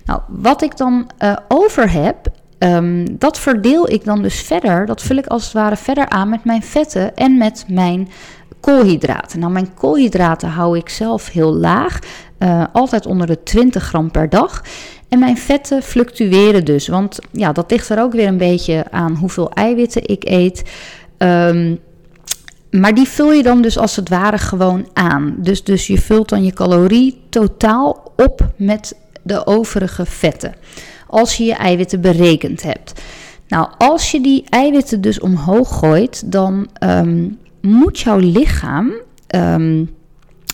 Nou, 0.05 0.21
wat 0.29 0.63
ik 0.63 0.77
dan 0.77 1.11
over 1.49 1.91
heb, 1.91 2.31
Um, 2.59 3.19
dat 3.19 3.39
verdeel 3.39 3.91
ik 3.91 4.05
dan 4.05 4.23
dus 4.23 4.41
verder. 4.41 4.87
Dat 4.87 5.03
vul 5.03 5.17
ik 5.17 5.27
als 5.27 5.45
het 5.45 5.53
ware 5.53 5.77
verder 5.77 6.09
aan 6.09 6.29
met 6.29 6.45
mijn 6.45 6.63
vetten 6.63 7.17
en 7.17 7.39
met 7.39 7.65
mijn 7.69 8.09
koolhydraten. 8.61 9.39
Nou, 9.39 9.53
mijn 9.53 9.75
koolhydraten 9.75 10.49
hou 10.49 10.79
ik 10.79 10.89
zelf 10.89 11.31
heel 11.31 11.55
laag, 11.55 11.99
uh, 12.39 12.65
altijd 12.73 13.07
onder 13.07 13.27
de 13.27 13.43
20 13.43 13.85
gram 13.85 14.11
per 14.11 14.29
dag. 14.29 14.63
En 15.09 15.19
mijn 15.19 15.39
vetten 15.39 15.83
fluctueren 15.83 16.65
dus, 16.65 16.89
want 16.89 17.19
ja, 17.33 17.53
dat 17.53 17.71
ligt 17.71 17.89
er 17.89 18.03
ook 18.03 18.13
weer 18.13 18.29
een 18.29 18.37
beetje 18.37 18.85
aan 18.91 19.15
hoeveel 19.15 19.51
eiwitten 19.51 20.09
ik 20.09 20.25
eet. 20.25 20.63
Um, 21.19 21.79
maar 22.71 22.95
die 22.95 23.09
vul 23.09 23.33
je 23.33 23.43
dan 23.43 23.63
dus 23.63 23.79
als 23.79 23.97
het 23.97 24.09
ware 24.09 24.39
gewoon 24.39 24.89
aan. 24.93 25.35
Dus, 25.39 25.65
dus 25.65 25.87
je 25.87 25.99
vult 25.99 26.29
dan 26.29 26.45
je 26.45 26.53
calorie 26.53 27.21
totaal 27.29 28.13
op 28.17 28.51
met 28.57 28.97
de 29.23 29.47
overige 29.47 30.07
vetten. 30.07 30.55
Als 31.07 31.37
je 31.37 31.45
je 31.45 31.55
eiwitten 31.55 32.01
berekend 32.01 32.63
hebt. 32.63 33.03
Nou, 33.49 33.69
als 33.79 34.11
je 34.11 34.21
die 34.21 34.45
eiwitten 34.49 35.01
dus 35.01 35.21
omhoog 35.21 35.79
gooit, 35.79 36.33
dan 36.33 36.69
um, 36.83 37.39
moet 37.61 37.99
jouw 37.99 38.19
lichaam. 38.19 38.93
Um, 39.35 39.95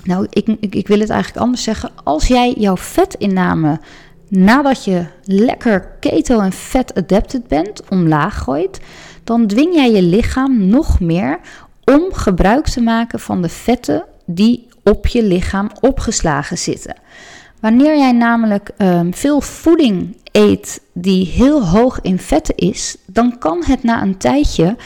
nou, 0.05 0.27
ik, 0.31 0.47
ik, 0.61 0.75
ik, 0.75 0.89
wil 0.89 1.01
het 1.01 1.11
eigenlijk 1.11 1.43
anders 1.45 1.63
zeggen. 1.63 1.91
Als 2.05 2.27
jij 2.27 2.55
jouw 2.59 2.77
vetinname 2.77 3.81
nadat 4.29 4.85
je 4.85 5.07
lekker 5.25 5.97
keto 6.01 6.41
en 6.41 6.53
vet 6.53 6.95
adapted 6.95 7.49
bent 7.49 7.89
omlaag 7.89 8.39
gooit, 8.39 8.81
dan 9.25 9.47
dwing 9.47 9.75
jij 9.75 9.91
je 9.91 10.03
lichaam 10.03 10.67
nog 10.67 11.01
meer 11.01 11.41
om 11.85 12.13
gebruik 12.13 12.69
te 12.69 12.81
maken 12.81 13.21
van 13.21 13.43
de 13.43 13.49
vetten 13.49 14.05
die 14.27 14.69
op 14.85 15.07
je 15.07 15.23
lichaam 15.23 15.71
opgeslagen 15.81 16.59
zitten. 16.59 16.95
Wanneer 17.63 17.99
jij 17.99 18.13
namelijk 18.13 18.71
um, 18.79 19.15
veel 19.15 19.41
voeding 19.41 20.17
eet 20.33 20.81
die 20.93 21.27
heel 21.27 21.67
hoog 21.67 22.01
in 22.01 22.19
vetten 22.19 22.55
is, 22.57 22.97
dan 23.07 23.39
kan 23.39 23.65
het 23.65 23.83
na 23.83 24.03
een 24.03 24.17
tijdje 24.17 24.77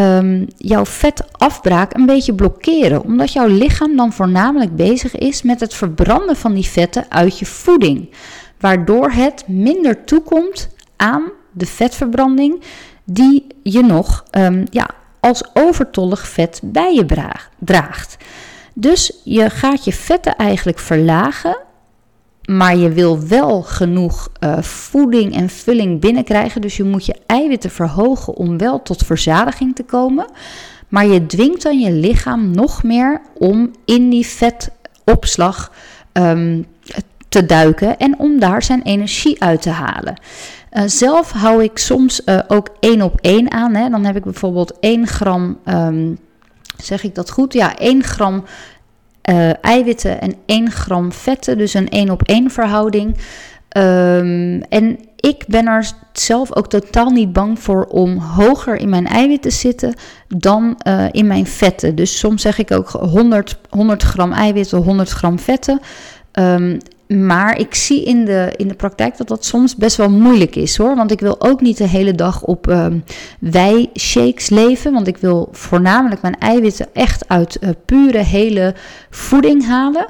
um, 0.00 0.46
jouw 0.56 0.84
vetafbraak 0.84 1.94
een 1.94 2.06
beetje 2.06 2.34
blokkeren. 2.34 3.02
Omdat 3.02 3.32
jouw 3.32 3.46
lichaam 3.46 3.96
dan 3.96 4.12
voornamelijk 4.12 4.76
bezig 4.76 5.16
is 5.16 5.42
met 5.42 5.60
het 5.60 5.74
verbranden 5.74 6.36
van 6.36 6.54
die 6.54 6.64
vetten 6.64 7.04
uit 7.08 7.38
je 7.38 7.46
voeding. 7.46 8.10
Waardoor 8.60 9.10
het 9.10 9.44
minder 9.48 10.04
toekomt 10.04 10.68
aan 10.96 11.22
de 11.52 11.66
vetverbranding 11.66 12.62
die 13.04 13.46
je 13.62 13.82
nog 13.82 14.24
um, 14.38 14.64
ja, 14.70 14.90
als 15.20 15.44
overtollig 15.54 16.28
vet 16.28 16.60
bij 16.64 16.94
je 16.94 17.32
draagt. 17.58 18.16
Dus 18.74 19.20
je 19.24 19.50
gaat 19.50 19.84
je 19.84 19.92
vetten 19.92 20.36
eigenlijk 20.36 20.78
verlagen 20.78 21.68
maar 22.56 22.76
je 22.76 22.88
wil 22.88 23.26
wel 23.28 23.62
genoeg 23.62 24.28
uh, 24.40 24.58
voeding 24.62 25.34
en 25.34 25.48
vulling 25.48 26.00
binnenkrijgen. 26.00 26.60
Dus 26.60 26.76
je 26.76 26.84
moet 26.84 27.06
je 27.06 27.16
eiwitten 27.26 27.70
verhogen 27.70 28.34
om 28.34 28.58
wel 28.58 28.82
tot 28.82 29.02
verzadiging 29.04 29.74
te 29.74 29.82
komen. 29.82 30.26
Maar 30.88 31.06
je 31.06 31.26
dwingt 31.26 31.62
dan 31.62 31.80
je 31.80 31.92
lichaam 31.92 32.50
nog 32.50 32.82
meer 32.82 33.20
om 33.38 33.70
in 33.84 34.10
die 34.10 34.26
vetopslag 34.26 35.72
um, 36.12 36.66
te 37.28 37.46
duiken 37.46 37.98
en 37.98 38.18
om 38.18 38.38
daar 38.38 38.62
zijn 38.62 38.82
energie 38.82 39.42
uit 39.42 39.62
te 39.62 39.70
halen. 39.70 40.20
Uh, 40.72 40.82
zelf 40.86 41.32
hou 41.32 41.62
ik 41.62 41.78
soms 41.78 42.22
uh, 42.26 42.38
ook 42.48 42.68
één 42.80 43.02
op 43.02 43.18
één 43.20 43.50
aan. 43.50 43.74
Hè. 43.74 43.88
Dan 43.88 44.04
heb 44.04 44.16
ik 44.16 44.24
bijvoorbeeld 44.24 44.78
1 44.80 45.06
gram, 45.06 45.58
um, 45.64 46.18
zeg 46.76 47.02
ik 47.02 47.14
dat 47.14 47.30
goed? 47.30 47.52
Ja, 47.52 47.76
1 47.76 48.02
gram 48.02 48.44
uh, 49.30 49.64
eiwitten 49.64 50.20
en 50.20 50.34
1 50.46 50.70
gram 50.70 51.12
vetten. 51.12 51.58
Dus 51.58 51.74
een 51.74 51.88
1 51.88 52.10
op 52.10 52.22
1 52.22 52.50
verhouding. 52.50 53.16
Um, 53.76 54.62
en 54.62 54.98
ik 55.16 55.44
ben 55.46 55.66
er 55.66 55.92
zelf 56.12 56.56
ook 56.56 56.68
totaal 56.68 57.10
niet 57.10 57.32
bang 57.32 57.58
voor 57.58 57.84
om 57.84 58.18
hoger 58.18 58.76
in 58.76 58.88
mijn 58.88 59.06
eiwitten 59.06 59.50
te 59.50 59.56
zitten 59.56 59.94
dan 60.28 60.80
uh, 60.86 61.04
in 61.10 61.26
mijn 61.26 61.46
vetten. 61.46 61.94
Dus 61.94 62.18
soms 62.18 62.42
zeg 62.42 62.58
ik 62.58 62.70
ook 62.70 62.88
100, 62.88 63.58
100 63.68 64.02
gram 64.02 64.32
eiwitten, 64.32 64.78
100 64.78 65.10
gram 65.10 65.38
vetten. 65.38 65.80
Um, 66.32 66.78
maar 67.16 67.58
ik 67.58 67.74
zie 67.74 68.04
in 68.04 68.24
de, 68.24 68.52
in 68.56 68.68
de 68.68 68.74
praktijk 68.74 69.16
dat 69.16 69.28
dat 69.28 69.44
soms 69.44 69.76
best 69.76 69.96
wel 69.96 70.10
moeilijk 70.10 70.56
is 70.56 70.76
hoor. 70.76 70.96
Want 70.96 71.10
ik 71.10 71.20
wil 71.20 71.40
ook 71.40 71.60
niet 71.60 71.76
de 71.76 71.88
hele 71.88 72.14
dag 72.14 72.42
op 72.42 72.68
uh, 72.68 72.86
wei-shakes 73.40 74.48
leven. 74.48 74.92
Want 74.92 75.06
ik 75.06 75.16
wil 75.16 75.48
voornamelijk 75.52 76.22
mijn 76.22 76.38
eiwitten 76.38 76.86
echt 76.92 77.28
uit 77.28 77.58
uh, 77.60 77.70
pure 77.84 78.18
hele 78.18 78.74
voeding 79.10 79.66
halen. 79.66 80.08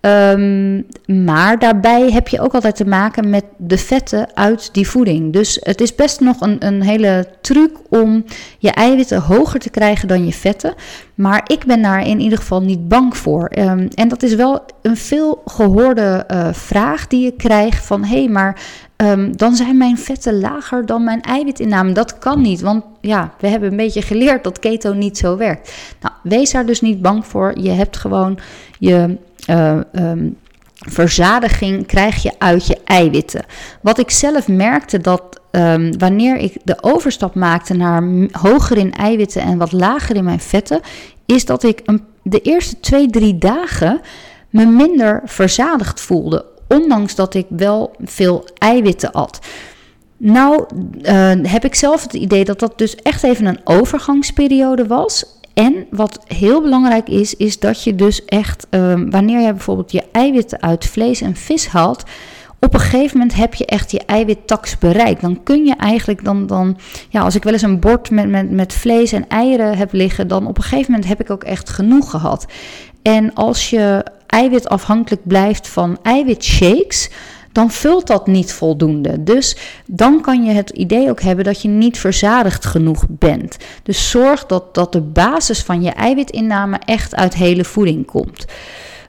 Um, 0.00 0.86
maar 1.06 1.58
daarbij 1.58 2.10
heb 2.10 2.28
je 2.28 2.40
ook 2.40 2.54
altijd 2.54 2.76
te 2.76 2.86
maken 2.86 3.30
met 3.30 3.44
de 3.56 3.78
vetten 3.78 4.28
uit 4.34 4.74
die 4.74 4.88
voeding. 4.88 5.32
Dus 5.32 5.58
het 5.62 5.80
is 5.80 5.94
best 5.94 6.20
nog 6.20 6.40
een, 6.40 6.66
een 6.66 6.82
hele 6.82 7.26
truc 7.40 7.70
om 7.88 8.24
je 8.58 8.70
eiwitten 8.70 9.20
hoger 9.20 9.60
te 9.60 9.70
krijgen 9.70 10.08
dan 10.08 10.26
je 10.26 10.32
vetten. 10.32 10.74
Maar 11.14 11.42
ik 11.46 11.64
ben 11.64 11.82
daar 11.82 12.06
in 12.06 12.20
ieder 12.20 12.38
geval 12.38 12.62
niet 12.62 12.88
bang 12.88 13.16
voor. 13.16 13.52
Um, 13.58 13.88
en 13.94 14.08
dat 14.08 14.22
is 14.22 14.34
wel 14.34 14.64
een 14.82 14.96
veel 14.96 15.42
gehoorde 15.44 16.26
uh, 16.30 16.48
vraag 16.52 17.06
die 17.06 17.24
je 17.24 17.32
krijgt 17.32 17.86
van... 17.86 18.04
hé, 18.04 18.18
hey, 18.18 18.28
maar 18.28 18.60
Um, 19.02 19.36
dan 19.36 19.54
zijn 19.54 19.76
mijn 19.76 19.98
vetten 19.98 20.40
lager 20.40 20.86
dan 20.86 21.04
mijn 21.04 21.20
eiwitinname. 21.20 21.92
Dat 21.92 22.18
kan 22.18 22.40
niet, 22.40 22.60
want 22.60 22.84
ja, 23.00 23.32
we 23.40 23.48
hebben 23.48 23.70
een 23.70 23.76
beetje 23.76 24.02
geleerd 24.02 24.44
dat 24.44 24.58
keto 24.58 24.92
niet 24.92 25.18
zo 25.18 25.36
werkt. 25.36 25.72
Nou, 26.00 26.14
wees 26.22 26.50
daar 26.50 26.66
dus 26.66 26.80
niet 26.80 27.02
bang 27.02 27.26
voor. 27.26 27.58
Je 27.58 27.70
hebt 27.70 27.96
gewoon 27.96 28.38
je 28.78 29.16
uh, 29.50 29.80
um, 29.92 30.36
verzadiging 30.74 31.86
krijg 31.86 32.22
je 32.22 32.32
uit 32.38 32.66
je 32.66 32.78
eiwitten. 32.84 33.44
Wat 33.82 33.98
ik 33.98 34.10
zelf 34.10 34.48
merkte 34.48 34.98
dat 34.98 35.40
um, 35.50 35.98
wanneer 35.98 36.36
ik 36.36 36.56
de 36.64 36.76
overstap 36.80 37.34
maakte 37.34 37.74
naar 37.74 38.02
hoger 38.30 38.76
in 38.76 38.92
eiwitten 38.92 39.42
en 39.42 39.58
wat 39.58 39.72
lager 39.72 40.16
in 40.16 40.24
mijn 40.24 40.40
vetten, 40.40 40.80
is 41.26 41.44
dat 41.44 41.62
ik 41.62 41.80
een, 41.84 42.04
de 42.22 42.40
eerste 42.40 42.80
twee, 42.80 43.10
drie 43.10 43.38
dagen 43.38 44.00
me 44.50 44.64
minder 44.64 45.20
verzadigd 45.24 46.00
voelde. 46.00 46.44
Ondanks 46.68 47.14
dat 47.14 47.34
ik 47.34 47.46
wel 47.48 47.94
veel 47.98 48.44
eiwitten 48.58 49.12
at. 49.12 49.38
Nou 50.16 50.64
uh, 51.02 51.32
heb 51.42 51.64
ik 51.64 51.74
zelf 51.74 52.02
het 52.02 52.12
idee 52.12 52.44
dat 52.44 52.58
dat 52.58 52.78
dus 52.78 52.96
echt 52.96 53.22
even 53.22 53.46
een 53.46 53.60
overgangsperiode 53.64 54.86
was. 54.86 55.37
En 55.58 55.86
wat 55.90 56.24
heel 56.26 56.62
belangrijk 56.62 57.08
is, 57.08 57.34
is 57.34 57.58
dat 57.58 57.84
je 57.84 57.94
dus 57.94 58.24
echt, 58.24 58.66
um, 58.70 59.10
wanneer 59.10 59.40
je 59.40 59.52
bijvoorbeeld 59.52 59.92
je 59.92 60.04
eiwitten 60.12 60.62
uit 60.62 60.86
vlees 60.86 61.20
en 61.20 61.36
vis 61.36 61.66
haalt, 61.66 62.02
op 62.60 62.74
een 62.74 62.80
gegeven 62.80 63.18
moment 63.18 63.36
heb 63.36 63.54
je 63.54 63.66
echt 63.66 63.90
je 63.90 64.02
eiwittax 64.06 64.78
bereikt. 64.78 65.20
Dan 65.20 65.42
kun 65.42 65.64
je 65.64 65.74
eigenlijk 65.76 66.24
dan, 66.24 66.46
dan 66.46 66.78
ja, 67.08 67.20
als 67.20 67.34
ik 67.34 67.42
wel 67.42 67.52
eens 67.52 67.62
een 67.62 67.80
bord 67.80 68.10
met, 68.10 68.28
met, 68.28 68.50
met 68.50 68.72
vlees 68.72 69.12
en 69.12 69.28
eieren 69.28 69.76
heb 69.76 69.92
liggen, 69.92 70.28
dan 70.28 70.46
op 70.46 70.56
een 70.56 70.62
gegeven 70.62 70.90
moment 70.90 71.08
heb 71.08 71.20
ik 71.20 71.30
ook 71.30 71.44
echt 71.44 71.70
genoeg 71.70 72.10
gehad. 72.10 72.46
En 73.02 73.34
als 73.34 73.70
je 73.70 74.04
eiwitafhankelijk 74.26 75.26
blijft 75.26 75.68
van 75.68 75.98
eiwitshakes, 76.02 77.10
dan 77.52 77.70
vult 77.70 78.06
dat 78.06 78.26
niet 78.26 78.52
voldoende. 78.52 79.22
Dus 79.22 79.56
dan 79.86 80.20
kan 80.20 80.44
je 80.44 80.52
het 80.52 80.70
idee 80.70 81.10
ook 81.10 81.20
hebben 81.20 81.44
dat 81.44 81.62
je 81.62 81.68
niet 81.68 81.98
verzadigd 81.98 82.66
genoeg 82.66 83.04
bent. 83.08 83.56
Dus 83.82 84.10
zorg 84.10 84.46
dat, 84.46 84.74
dat 84.74 84.92
de 84.92 85.00
basis 85.00 85.62
van 85.62 85.82
je 85.82 85.90
eiwitinname 85.90 86.78
echt 86.84 87.14
uit 87.14 87.34
hele 87.34 87.64
voeding 87.64 88.06
komt. 88.06 88.44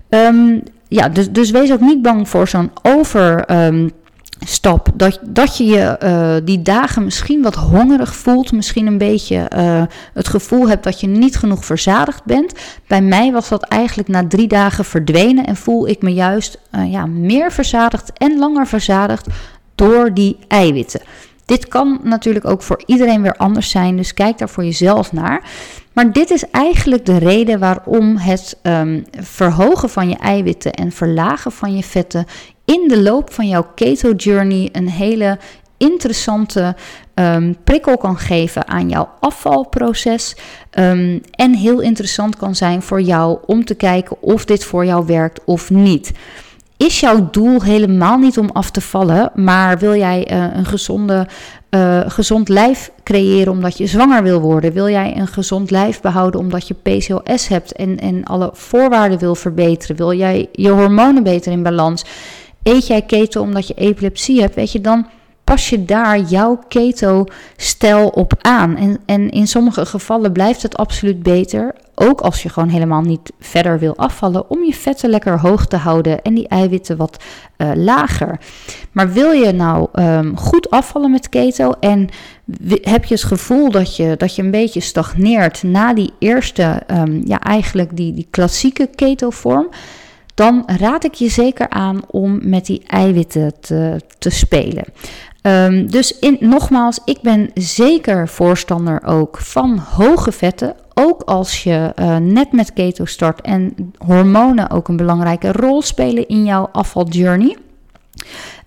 Um, 0.09 0.63
ja, 0.87 1.09
dus, 1.09 1.31
dus 1.31 1.51
wees 1.51 1.71
ook 1.71 1.79
niet 1.79 2.01
bang 2.01 2.29
voor 2.29 2.47
zo'n 2.47 2.71
over. 2.81 3.51
Um, 3.65 3.91
stap. 4.39 4.89
Dat, 4.93 5.19
dat 5.27 5.57
je 5.57 5.65
je 5.65 5.99
uh, 6.03 6.45
die 6.45 6.61
dagen 6.61 7.03
misschien 7.03 7.41
wat 7.41 7.55
hongerig 7.55 8.15
voelt. 8.15 8.51
Misschien 8.51 8.87
een 8.87 8.97
beetje 8.97 9.51
uh, 9.55 9.83
het 10.13 10.27
gevoel 10.27 10.69
hebt 10.69 10.83
dat 10.83 10.99
je 10.99 11.07
niet 11.07 11.37
genoeg 11.37 11.65
verzadigd 11.65 12.23
bent. 12.23 12.53
Bij 12.87 13.01
mij 13.01 13.31
was 13.31 13.49
dat 13.49 13.63
eigenlijk 13.63 14.09
na 14.09 14.27
drie 14.27 14.47
dagen 14.47 14.85
verdwenen. 14.85 15.45
En 15.45 15.55
voel 15.55 15.87
ik 15.87 16.01
me 16.01 16.13
juist 16.13 16.59
uh, 16.71 16.91
ja, 16.91 17.05
meer 17.05 17.51
verzadigd 17.51 18.11
en 18.13 18.39
langer 18.39 18.67
verzadigd 18.67 19.27
door 19.75 20.13
die 20.13 20.37
eiwitten. 20.47 21.01
Dit 21.45 21.67
kan 21.67 21.99
natuurlijk 22.03 22.45
ook 22.45 22.61
voor 22.61 22.83
iedereen 22.85 23.21
weer 23.21 23.35
anders 23.35 23.69
zijn. 23.69 23.97
Dus 23.97 24.13
kijk 24.13 24.37
daar 24.37 24.49
voor 24.49 24.63
jezelf 24.63 25.11
naar. 25.11 25.41
Maar 25.93 26.11
dit 26.11 26.29
is 26.29 26.49
eigenlijk 26.49 27.05
de 27.05 27.17
reden 27.17 27.59
waarom 27.59 28.17
het 28.17 28.57
um, 28.63 29.03
verhogen 29.19 29.89
van 29.89 30.09
je 30.09 30.17
eiwitten 30.17 30.73
en 30.73 30.91
verlagen 30.91 31.51
van 31.51 31.75
je 31.75 31.83
vetten 31.83 32.25
in 32.69 32.87
de 32.87 33.01
loop 33.01 33.33
van 33.33 33.47
jouw 33.47 33.67
keto 33.75 34.11
journey 34.11 34.69
een 34.71 34.89
hele 34.89 35.37
interessante 35.77 36.75
um, 37.15 37.55
prikkel 37.63 37.97
kan 37.97 38.17
geven 38.17 38.67
aan 38.67 38.89
jouw 38.89 39.09
afvalproces. 39.19 40.35
Um, 40.79 41.21
en 41.31 41.53
heel 41.53 41.79
interessant 41.79 42.37
kan 42.37 42.55
zijn 42.55 42.81
voor 42.81 43.01
jou 43.01 43.39
om 43.45 43.65
te 43.65 43.75
kijken 43.75 44.21
of 44.21 44.45
dit 44.45 44.63
voor 44.63 44.85
jou 44.85 45.05
werkt 45.05 45.43
of 45.45 45.69
niet. 45.69 46.11
Is 46.77 46.99
jouw 46.99 47.29
doel 47.31 47.61
helemaal 47.61 48.17
niet 48.17 48.37
om 48.37 48.49
af 48.49 48.71
te 48.71 48.81
vallen, 48.81 49.31
maar 49.35 49.77
wil 49.77 49.95
jij 49.95 50.31
uh, 50.31 50.45
een 50.53 50.65
gezonde, 50.65 51.27
uh, 51.69 51.99
gezond 52.07 52.49
lijf 52.49 52.91
creëren 53.03 53.51
omdat 53.51 53.77
je 53.77 53.87
zwanger 53.87 54.23
wil 54.23 54.39
worden? 54.39 54.73
Wil 54.73 54.89
jij 54.89 55.17
een 55.17 55.27
gezond 55.27 55.71
lijf 55.71 56.01
behouden 56.01 56.39
omdat 56.39 56.67
je 56.67 56.73
PCOS 56.73 57.47
hebt 57.47 57.71
en, 57.71 57.99
en 57.99 58.23
alle 58.23 58.49
voorwaarden 58.53 59.19
wil 59.19 59.35
verbeteren? 59.35 59.95
Wil 59.95 60.13
jij 60.13 60.49
je 60.51 60.69
hormonen 60.69 61.23
beter 61.23 61.51
in 61.51 61.63
balans? 61.63 62.05
Eet 62.69 62.87
jij 62.87 63.01
keto 63.01 63.41
omdat 63.41 63.67
je 63.67 63.73
epilepsie 63.73 64.41
hebt, 64.41 64.55
weet 64.55 64.71
je, 64.71 64.81
dan 64.81 65.07
pas 65.43 65.69
je 65.69 65.85
daar 65.85 66.19
jouw 66.19 66.59
keto-stijl 66.67 68.07
op 68.07 68.33
aan. 68.41 68.77
En, 68.77 68.99
en 69.05 69.29
in 69.29 69.47
sommige 69.47 69.85
gevallen 69.85 70.31
blijft 70.31 70.61
het 70.61 70.77
absoluut 70.77 71.23
beter, 71.23 71.75
ook 71.95 72.21
als 72.21 72.43
je 72.43 72.49
gewoon 72.49 72.69
helemaal 72.69 73.01
niet 73.01 73.31
verder 73.39 73.79
wil 73.79 73.95
afvallen, 73.95 74.49
om 74.49 74.63
je 74.63 74.73
vetten 74.73 75.09
lekker 75.09 75.39
hoog 75.39 75.65
te 75.65 75.75
houden 75.75 76.21
en 76.21 76.33
die 76.33 76.47
eiwitten 76.47 76.97
wat 76.97 77.23
uh, 77.57 77.71
lager. 77.75 78.39
Maar 78.91 79.13
wil 79.13 79.31
je 79.31 79.51
nou 79.51 79.87
um, 79.93 80.37
goed 80.37 80.69
afvallen 80.69 81.11
met 81.11 81.29
keto 81.29 81.71
en 81.79 82.09
heb 82.81 83.05
je 83.05 83.13
het 83.13 83.23
gevoel 83.23 83.71
dat 83.71 83.95
je, 83.95 84.15
dat 84.17 84.35
je 84.35 84.41
een 84.41 84.51
beetje 84.51 84.81
stagneert 84.81 85.63
na 85.63 85.93
die 85.93 86.13
eerste, 86.19 86.81
um, 86.91 87.21
ja 87.25 87.39
eigenlijk 87.39 87.97
die, 87.97 88.13
die 88.13 88.27
klassieke 88.29 88.89
keto-vorm 88.95 89.67
dan 90.39 90.63
raad 90.65 91.03
ik 91.03 91.13
je 91.13 91.29
zeker 91.29 91.69
aan 91.69 92.01
om 92.07 92.39
met 92.49 92.65
die 92.65 92.83
eiwitten 92.87 93.53
te, 93.59 94.01
te 94.17 94.29
spelen. 94.29 94.83
Um, 95.41 95.91
dus 95.91 96.19
in, 96.19 96.37
nogmaals, 96.39 96.99
ik 97.05 97.21
ben 97.21 97.49
zeker 97.53 98.27
voorstander 98.27 99.03
ook 99.03 99.37
van 99.37 99.77
hoge 99.77 100.31
vetten. 100.31 100.75
Ook 100.93 101.21
als 101.21 101.63
je 101.63 101.93
uh, 101.95 102.17
net 102.17 102.51
met 102.51 102.73
keto 102.73 103.05
start 103.05 103.41
en 103.41 103.93
hormonen 103.97 104.69
ook 104.69 104.87
een 104.87 104.97
belangrijke 104.97 105.51
rol 105.51 105.81
spelen 105.81 106.27
in 106.27 106.43
jouw 106.43 106.69
afvaljourney. 106.71 107.57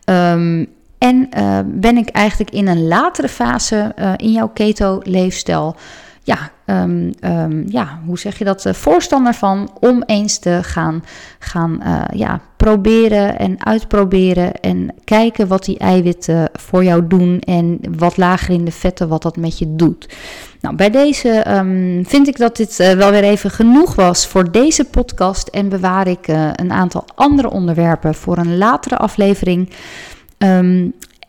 Um, 0.05 0.67
en 0.99 1.29
uh, 1.37 1.59
ben 1.65 1.97
ik 1.97 2.09
eigenlijk 2.09 2.51
in 2.51 2.69
een 2.69 2.87
latere 2.87 3.29
fase 3.29 3.95
uh, 3.99 4.13
in 4.17 4.33
jouw 4.33 4.49
keto-leefstijl 4.49 5.77
ja, 6.23 6.51
um, 6.73 7.11
um, 7.21 7.65
ja, 7.69 8.01
hoe 8.07 8.19
zeg 8.19 8.39
je 8.39 8.45
dat, 8.45 8.67
voorstander 8.73 9.35
van 9.35 9.71
om 9.81 10.03
eens 10.07 10.39
te 10.39 10.59
gaan, 10.63 11.05
gaan 11.39 11.81
uh, 11.83 12.03
ja, 12.15 12.41
proberen 12.57 13.39
en 13.39 13.65
uitproberen 13.65 14.61
en 14.61 14.95
kijken 15.05 15.49
wat 15.49 15.65
die 15.65 15.79
eiwitten 15.79 16.51
voor 16.53 16.85
jou 16.85 17.07
doen 17.07 17.39
en 17.41 17.81
wat 17.99 18.17
lager 18.17 18.55
in 18.55 18.65
de 18.65 18.73
vetten, 18.73 19.09
wat 19.09 19.23
dat 19.23 19.37
met 19.37 19.59
je 19.59 19.77
doet. 19.77 20.15
Nou, 20.61 20.77
bij 20.77 20.91
deze 20.91 21.57
um, 21.57 22.05
vind 22.07 22.29
ik 22.29 22.37
dat 22.37 22.57
dit 22.57 22.79
uh, 22.81 22.93
wel 22.93 23.11
weer 23.11 23.25
even 23.25 23.51
genoeg 23.51 23.95
was 23.95 24.27
voor 24.27 24.53
deze 24.53 24.85
podcast 24.85 25.49
en 25.49 25.69
bewaar 25.69 26.07
ik 26.07 26.29
een 26.53 26.73
aantal 26.73 27.05
andere 27.15 27.51
onderwerpen 27.51 28.15
voor 28.15 28.39
een 28.39 28.59
latere 28.59 28.97
aflevering. 28.97 29.71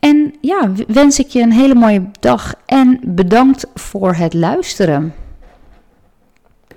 En 0.04 0.34
ja, 0.40 0.70
wens 0.86 1.18
ik 1.18 1.28
je 1.28 1.40
een 1.40 1.52
hele 1.52 1.74
mooie 1.74 2.02
dag 2.20 2.54
en 2.66 3.00
bedankt 3.04 3.66
voor 3.74 4.14
het 4.14 4.34
luisteren. 4.34 5.14